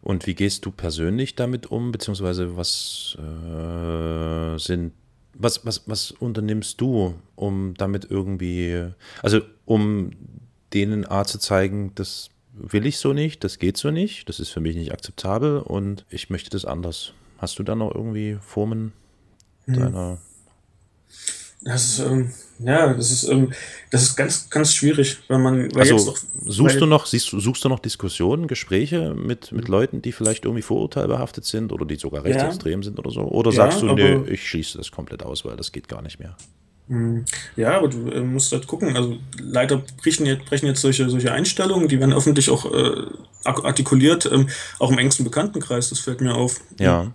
[0.00, 4.92] Und wie gehst du persönlich damit um, beziehungsweise was äh, sind,
[5.34, 8.88] was, was, was unternimmst du, um damit irgendwie,
[9.22, 10.10] also um
[10.74, 14.50] denen A zu zeigen, das will ich so nicht, das geht so nicht, das ist
[14.50, 17.12] für mich nicht akzeptabel und ich möchte das anders.
[17.38, 18.92] Hast du da noch irgendwie Formen
[19.66, 19.74] hm.
[19.74, 20.18] deiner
[21.64, 23.52] das ist, ähm, ja, das ist, ähm,
[23.90, 27.28] das ist ganz, ganz schwierig, weil man, weil also, jetzt noch, suchst du noch, siehst,
[27.28, 31.96] suchst du noch Diskussionen, Gespräche mit, mit Leuten, die vielleicht irgendwie vorurteilbehaftet sind oder die
[31.96, 32.84] sogar rechtsextrem ja.
[32.84, 33.22] sind oder so?
[33.22, 36.18] Oder ja, sagst du, nee, ich schließe das komplett aus, weil das geht gar nicht
[36.18, 36.36] mehr?
[36.88, 37.24] Hm.
[37.54, 38.96] Ja, aber du äh, musst halt gucken.
[38.96, 43.06] Also leider brechen jetzt, brechen jetzt solche, solche Einstellungen, die werden öffentlich auch äh,
[43.44, 44.48] artikuliert, ähm,
[44.80, 46.60] auch im engsten Bekanntenkreis, das fällt mir auf.
[46.80, 47.12] Ja.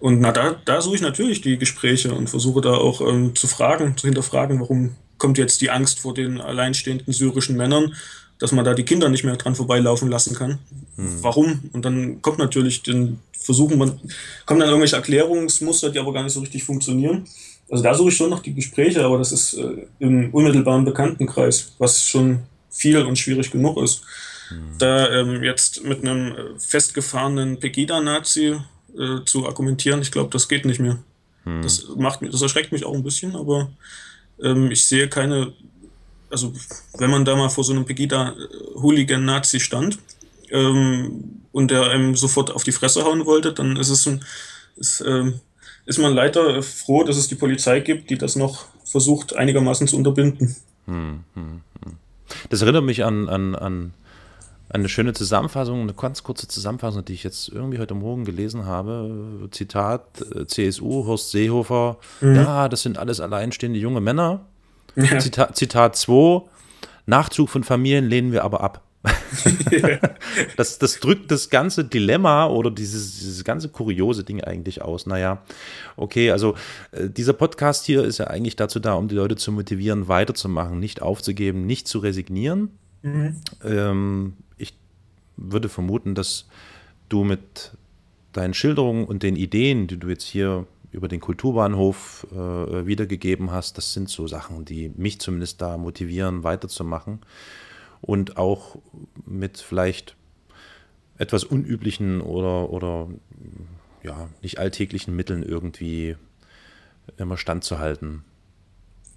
[0.00, 3.46] Und na, da, da suche ich natürlich die Gespräche und versuche da auch ähm, zu
[3.46, 7.94] fragen, zu hinterfragen, warum kommt jetzt die Angst vor den alleinstehenden syrischen Männern,
[8.38, 10.58] dass man da die Kinder nicht mehr dran vorbeilaufen lassen kann.
[10.96, 11.22] Hm.
[11.22, 11.70] Warum?
[11.72, 13.98] Und dann kommt natürlich den Versuchen, man,
[14.46, 17.24] kommen dann irgendwelche Erklärungsmuster, die aber gar nicht so richtig funktionieren.
[17.70, 21.74] Also da suche ich schon noch die Gespräche, aber das ist äh, im unmittelbaren Bekanntenkreis,
[21.78, 22.40] was schon
[22.70, 24.02] viel und schwierig genug ist.
[24.48, 24.78] Hm.
[24.78, 28.58] Da ähm, jetzt mit einem äh, festgefahrenen Pegida-Nazi
[28.98, 30.02] äh, zu argumentieren.
[30.02, 30.98] Ich glaube, das geht nicht mehr.
[31.44, 31.62] Hm.
[31.62, 33.70] Das macht das erschreckt mich auch ein bisschen, aber
[34.42, 35.52] ähm, ich sehe keine,
[36.30, 36.52] also
[36.98, 39.98] wenn man da mal vor so einem Pegida-Hooligan-Nazi stand
[40.50, 44.24] ähm, und der einem sofort auf die Fresse hauen wollte, dann ist es ein,
[44.76, 45.40] ist, ähm,
[45.86, 49.96] ist man leider froh, dass es die Polizei gibt, die das noch versucht einigermaßen zu
[49.96, 50.56] unterbinden.
[50.86, 51.96] Hm, hm, hm.
[52.50, 53.94] Das erinnert mich an, an, an
[54.70, 59.48] eine schöne Zusammenfassung, eine ganz kurze Zusammenfassung, die ich jetzt irgendwie heute Morgen gelesen habe.
[59.50, 61.98] Zitat äh, CSU, Horst Seehofer.
[62.20, 62.34] Mhm.
[62.36, 64.46] Ja, das sind alles alleinstehende junge Männer.
[64.96, 65.18] Ja.
[65.18, 66.42] Zitat, Zitat 2.
[67.06, 68.82] Nachzug von Familien lehnen wir aber ab.
[70.56, 75.06] das, das drückt das ganze Dilemma oder dieses, dieses ganze kuriose Ding eigentlich aus.
[75.06, 75.42] Naja,
[75.96, 76.54] okay, also
[76.90, 80.78] äh, dieser Podcast hier ist ja eigentlich dazu da, um die Leute zu motivieren, weiterzumachen,
[80.78, 82.70] nicht aufzugeben, nicht zu resignieren.
[83.02, 83.36] Mhm.
[83.64, 84.32] Ähm,
[85.38, 86.48] würde vermuten, dass
[87.08, 87.72] du mit
[88.32, 93.78] deinen Schilderungen und den Ideen, die du jetzt hier über den Kulturbahnhof äh, wiedergegeben hast,
[93.78, 97.20] das sind so Sachen, die mich zumindest da motivieren, weiterzumachen
[98.00, 98.76] und auch
[99.26, 100.16] mit vielleicht
[101.18, 103.08] etwas unüblichen oder, oder
[104.02, 106.16] ja, nicht alltäglichen Mitteln irgendwie
[107.16, 108.24] immer standzuhalten.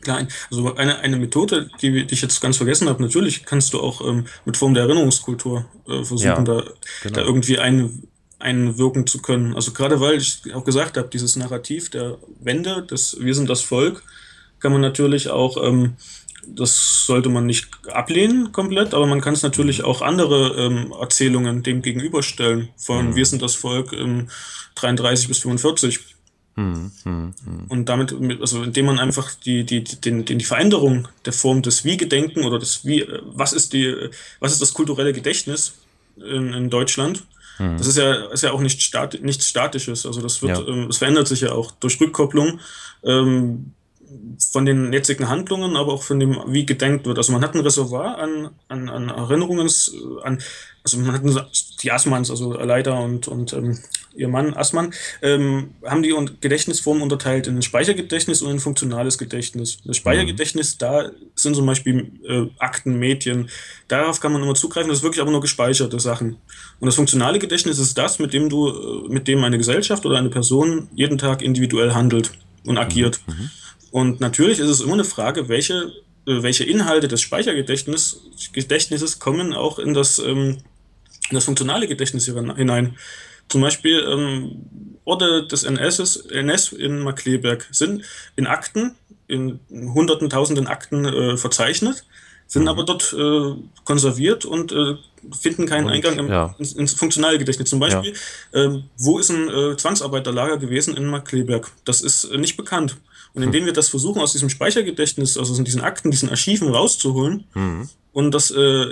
[0.02, 3.80] Klar, also eine, eine Methode, die, die ich jetzt ganz vergessen habe, natürlich kannst du
[3.80, 6.64] auch ähm, mit Form der Erinnerungskultur äh, versuchen, ja, da,
[7.04, 7.16] genau.
[7.16, 8.04] da irgendwie ein,
[8.42, 9.56] einwirken zu können.
[9.56, 13.62] Also gerade weil ich auch gesagt habe, dieses Narrativ der Wende, das Wir sind das
[13.62, 14.04] Volk,
[14.60, 15.96] kann man natürlich auch, ähm,
[16.48, 19.86] das sollte man nicht ablehnen komplett, aber man kann es natürlich mhm.
[19.86, 23.16] auch andere ähm, Erzählungen dem gegenüberstellen, von mhm.
[23.16, 24.28] Wir sind das Volk im
[24.76, 26.00] 33 bis 45.
[26.56, 27.66] Hm, hm, hm.
[27.70, 31.86] Und damit, also indem man einfach die, die, den, den, die Veränderung der Form des
[31.86, 35.74] Wie-Gedenken oder des Wie, was ist die, was ist das kulturelle Gedächtnis
[36.18, 37.24] in, in Deutschland?
[37.58, 37.78] Hm.
[37.78, 40.06] Das ist ja, ist ja auch nicht stat, nichts Statisches.
[40.06, 40.68] Also das wird, ja.
[40.68, 42.60] ähm, es verändert sich ja auch durch Rückkopplung
[43.04, 43.74] ähm,
[44.52, 47.18] von den jetzigen Handlungen, aber auch von dem, wie gedenkt wird.
[47.18, 49.70] Also man hat ein Reservoir an, an, an Erinnerungen,
[50.24, 50.42] an,
[50.84, 51.22] also man hat
[51.84, 53.80] die Asmans, also Leiter und, und ähm,
[54.16, 59.80] ihr Mann Assmann, ähm, haben die Gedächtnisformen unterteilt in ein Speichergedächtnis und ein funktionales Gedächtnis.
[59.86, 63.50] Das Speichergedächtnis, da sind zum Beispiel äh, Akten, Medien,
[63.88, 66.38] darauf kann man immer zugreifen, das ist wirklich aber nur gespeicherte Sachen.
[66.80, 70.18] Und das funktionale Gedächtnis ist das, mit dem du, äh, mit dem eine Gesellschaft oder
[70.18, 72.32] eine Person jeden Tag individuell handelt
[72.66, 73.22] und agiert.
[73.28, 73.50] Mhm.
[73.92, 75.92] Und natürlich ist es immer eine Frage, welche
[76.26, 78.22] äh, welche Inhalte des Speichergedächtnisses
[78.54, 80.58] Gedächtnisses kommen auch in das, ähm,
[81.30, 82.96] in das funktionale Gedächtnis hinein.
[83.50, 88.04] Zum Beispiel ähm, Orte des NS, NS in Markleberg sind
[88.36, 88.96] in Akten,
[89.28, 92.06] in hunderten, tausenden Akten äh, verzeichnet,
[92.46, 92.68] sind mhm.
[92.68, 94.96] aber dort äh, konserviert und äh,
[95.32, 96.56] finden keinen und, Eingang im, ja.
[96.60, 97.70] ins, ins, funktionale Gedächtnis.
[97.70, 98.14] Zum Beispiel,
[98.54, 98.64] ja.
[98.64, 101.72] ähm, wo ist ein äh, Zwangsarbeiterlager gewesen in Markleberg?
[101.84, 102.96] Das ist äh, nicht bekannt.
[103.34, 107.46] Und indem wir das versuchen, aus diesem Speichergedächtnis, also aus diesen Akten, diesen Archiven rauszuholen
[107.54, 107.90] mhm.
[108.12, 108.88] und das äh,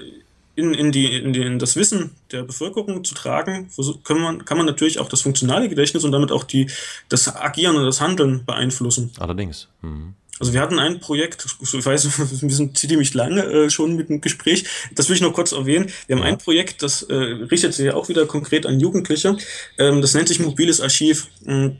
[0.56, 3.70] in, in, die, in, die, in das Wissen der Bevölkerung zu tragen,
[4.04, 6.70] kann man, kann man natürlich auch das funktionale Gedächtnis und damit auch die,
[7.08, 9.12] das Agieren und das Handeln beeinflussen.
[9.20, 9.68] Allerdings.
[9.82, 10.16] Mhm.
[10.40, 14.22] Also wir hatten ein Projekt, ich weiß, wir sind ziemlich lange äh, schon mit dem
[14.22, 14.66] Gespräch,
[14.96, 15.92] das will ich noch kurz erwähnen.
[16.08, 19.38] Wir haben ein Projekt, das äh, richtet sich ja auch wieder konkret an Jugendliche,
[19.78, 21.28] ähm, das nennt sich mobiles Archiv.
[21.46, 21.80] Hm,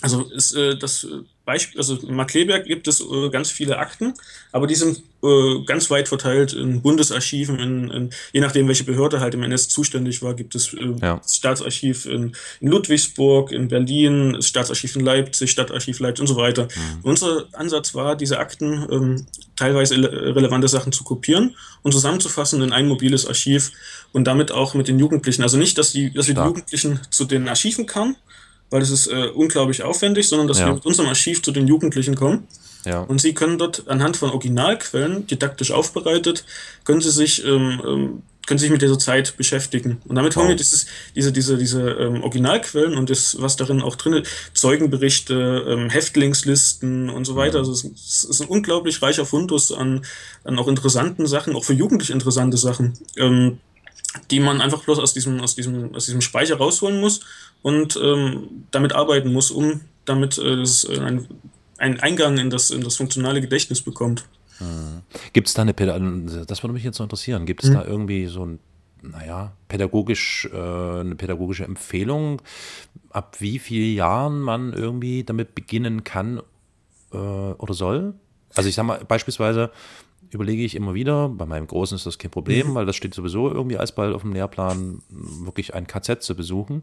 [0.00, 1.06] also ist äh, das
[1.50, 4.14] Beispiel, also in Markleberg gibt es äh, ganz viele Akten,
[4.52, 9.18] aber die sind äh, ganz weit verteilt in Bundesarchiven, in, in, je nachdem, welche Behörde
[9.18, 11.16] halt im NS zuständig war, gibt es äh, ja.
[11.16, 16.36] das Staatsarchiv in, in, Ludwigsburg, in Berlin, das Staatsarchiv in Leipzig, Stadtarchiv Leipzig und so
[16.36, 16.64] weiter.
[16.64, 17.00] Mhm.
[17.02, 19.26] Unser Ansatz war, diese Akten, ähm,
[19.56, 23.72] teilweise relevante Sachen zu kopieren und zusammenzufassen in ein mobiles Archiv
[24.12, 25.42] und damit auch mit den Jugendlichen.
[25.42, 28.16] Also nicht, dass, die, dass wir die Jugendlichen zu den Archiven kamen,
[28.70, 30.66] weil es ist äh, unglaublich aufwendig, sondern dass ja.
[30.66, 32.46] wir mit unserem Archiv zu den Jugendlichen kommen.
[32.84, 33.00] Ja.
[33.00, 36.44] Und sie können dort anhand von Originalquellen, didaktisch aufbereitet,
[36.84, 40.00] können sie sich, ähm, ähm, können sich mit dieser Zeit beschäftigen.
[40.06, 40.42] Und damit wow.
[40.42, 44.30] haben wir dieses, diese, diese, diese ähm, Originalquellen und das, was darin auch drin ist,
[44.54, 47.54] Zeugenberichte, ähm, Häftlingslisten und so weiter.
[47.54, 47.60] Ja.
[47.60, 50.04] Also es, es, ist ein unglaublich reicher Fundus an,
[50.44, 52.98] an auch interessanten Sachen, auch für Jugendliche interessante Sachen.
[54.30, 57.20] Die man einfach bloß aus diesem, aus diesem, aus diesem Speicher rausholen muss
[57.62, 61.26] und ähm, damit arbeiten muss, um damit äh, das, äh, ein,
[61.78, 64.24] einen Eingang in das, in das funktionale Gedächtnis bekommt.
[64.58, 65.02] Hm.
[65.32, 67.76] Gibt es da eine Pädagogik, das würde mich jetzt so interessieren, gibt es hm.
[67.76, 68.58] da irgendwie so ein,
[69.02, 72.42] naja, pädagogisch, äh, eine pädagogische Empfehlung,
[73.10, 76.40] ab wie vielen Jahren man irgendwie damit beginnen kann
[77.12, 78.14] äh, oder soll?
[78.54, 79.70] Also ich sag mal, beispielsweise,
[80.30, 81.28] überlege ich immer wieder.
[81.28, 82.74] Bei meinem Großen ist das kein Problem, mhm.
[82.74, 86.82] weil das steht sowieso irgendwie alsbald auf dem Lehrplan, wirklich ein KZ zu besuchen.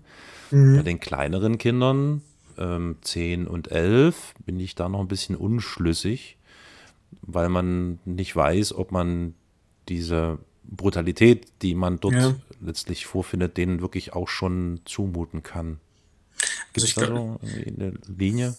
[0.52, 0.78] Mhm.
[0.78, 2.22] Bei den kleineren Kindern,
[2.58, 6.38] ähm, 10 und 11, bin ich da noch ein bisschen unschlüssig,
[7.22, 9.34] weil man nicht weiß, ob man
[9.88, 12.36] diese Brutalität, die man dort ja.
[12.62, 15.80] letztlich vorfindet, denen wirklich auch schon zumuten kann.
[16.74, 18.56] Gibt es also da so eine Linie?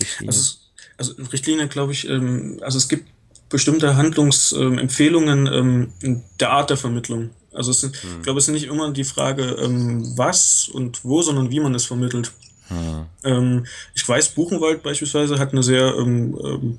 [0.00, 0.28] Richtlinie?
[0.28, 0.56] Also,
[0.96, 3.06] also Richtlinie, glaube ich, ähm, also es gibt
[3.52, 7.30] bestimmte Handlungsempfehlungen ähm, in der Art der Vermittlung.
[7.52, 7.92] Also es, hm.
[7.92, 11.74] ich glaube, es ist nicht immer die Frage, ähm, was und wo, sondern wie man
[11.74, 12.32] es vermittelt.
[12.68, 13.06] Hm.
[13.22, 16.78] Ähm, ich weiß, Buchenwald beispielsweise hat eine sehr ähm, ähm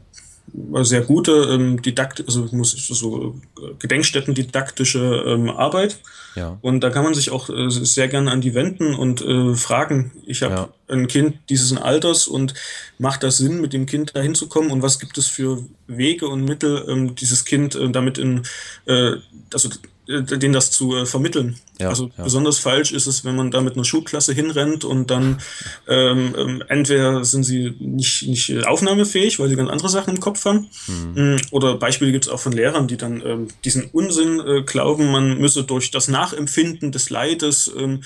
[0.81, 5.99] sehr gute ähm, Didakt also muss so äh, Gedenkstätten-didaktische ähm, Arbeit.
[6.35, 6.57] Ja.
[6.61, 10.11] Und da kann man sich auch äh, sehr gerne an die wenden und äh, fragen.
[10.25, 10.69] Ich habe ja.
[10.87, 12.53] ein Kind dieses Alters und
[12.97, 16.27] macht das Sinn, mit dem Kind dahin zu kommen und was gibt es für Wege
[16.27, 18.43] und Mittel, ähm, dieses Kind äh, damit in,
[18.85, 19.13] äh,
[19.53, 19.71] also äh,
[20.07, 21.57] denen das zu äh, vermitteln.
[21.79, 22.23] Ja, also ja.
[22.23, 25.39] besonders falsch ist es, wenn man da mit einer Schulklasse hinrennt und dann
[25.87, 30.43] ähm, ähm, entweder sind sie nicht, nicht aufnahmefähig, weil sie ganz andere Sachen im Kopf
[30.45, 30.67] haben.
[30.87, 31.35] Mhm.
[31.35, 35.09] Mm, oder Beispiele gibt es auch von Lehrern, die dann ähm, diesen Unsinn äh, glauben,
[35.09, 38.01] man müsse durch das Nachempfinden des Leides ähm,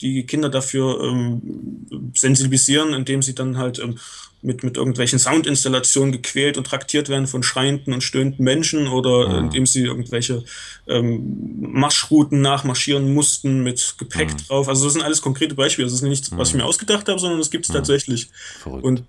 [0.00, 3.98] die Kinder dafür ähm, sensibilisieren, indem sie dann halt ähm,
[4.42, 9.44] mit, mit irgendwelchen Soundinstallationen gequält und traktiert werden von schreienden und stöhnenden Menschen oder mhm.
[9.46, 10.44] indem sie irgendwelche
[10.88, 14.36] ähm, Marschrouten nachmarschieren mussten mit Gepäck mhm.
[14.48, 14.68] drauf.
[14.68, 15.86] Also das sind alles konkrete Beispiele.
[15.86, 17.74] Das ist nichts, was ich mir ausgedacht habe, sondern das gibt es mhm.
[17.74, 18.30] tatsächlich.
[18.58, 18.84] Verrückt.
[18.84, 19.04] Und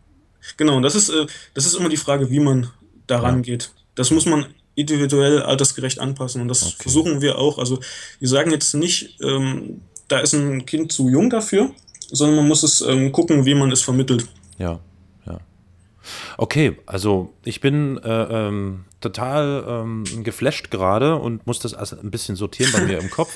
[0.56, 1.26] genau, und das ist, äh,
[1.56, 2.70] das ist immer die Frage, wie man
[3.08, 3.42] daran ja.
[3.42, 3.72] geht.
[3.96, 6.76] Das muss man individuell altersgerecht anpassen und das okay.
[6.80, 7.58] versuchen wir auch.
[7.58, 7.80] Also
[8.20, 11.72] wir sagen jetzt nicht, ähm, da ist ein Kind zu jung dafür,
[12.12, 14.28] sondern man muss es ähm, gucken, wie man es vermittelt.
[14.58, 14.80] Ja,
[16.38, 22.12] Okay, also ich bin äh, ähm, total ähm, geflasht gerade und muss das also ein
[22.12, 23.32] bisschen sortieren bei mir im Kopf.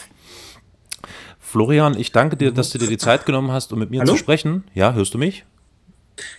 [1.39, 4.13] Florian, ich danke dir, dass du dir die Zeit genommen hast, um mit mir Hallo?
[4.13, 4.65] zu sprechen.
[4.73, 5.45] Ja, hörst du mich?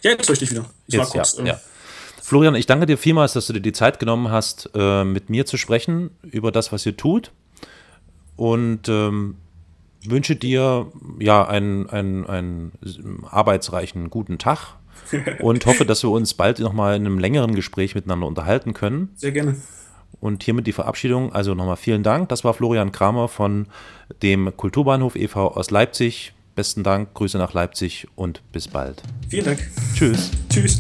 [0.02, 0.66] Ja, jetzt höre ich dich wieder.
[0.86, 1.60] Ich jetzt, kurz, ja, ähm, ja.
[2.22, 5.46] Florian, ich danke dir vielmals, dass du dir die Zeit genommen hast, äh, mit mir
[5.46, 7.32] zu sprechen über das, was ihr tut.
[8.36, 9.36] Und ähm,
[10.04, 12.72] wünsche dir ja einen, einen, einen
[13.30, 14.77] arbeitsreichen guten Tag
[15.40, 19.11] und hoffe, dass wir uns bald nochmal in einem längeren Gespräch miteinander unterhalten können.
[19.16, 19.57] Sehr gerne.
[20.20, 21.32] Und hiermit die Verabschiedung.
[21.32, 22.28] Also nochmal vielen Dank.
[22.28, 23.66] Das war Florian Kramer von
[24.22, 25.49] dem Kulturbahnhof e.V.
[25.49, 26.32] aus Leipzig.
[26.57, 29.01] Besten Dank, Grüße nach Leipzig und bis bald.
[29.28, 29.70] Vielen Dank.
[29.94, 30.32] Tschüss.
[30.51, 30.78] Tschüss.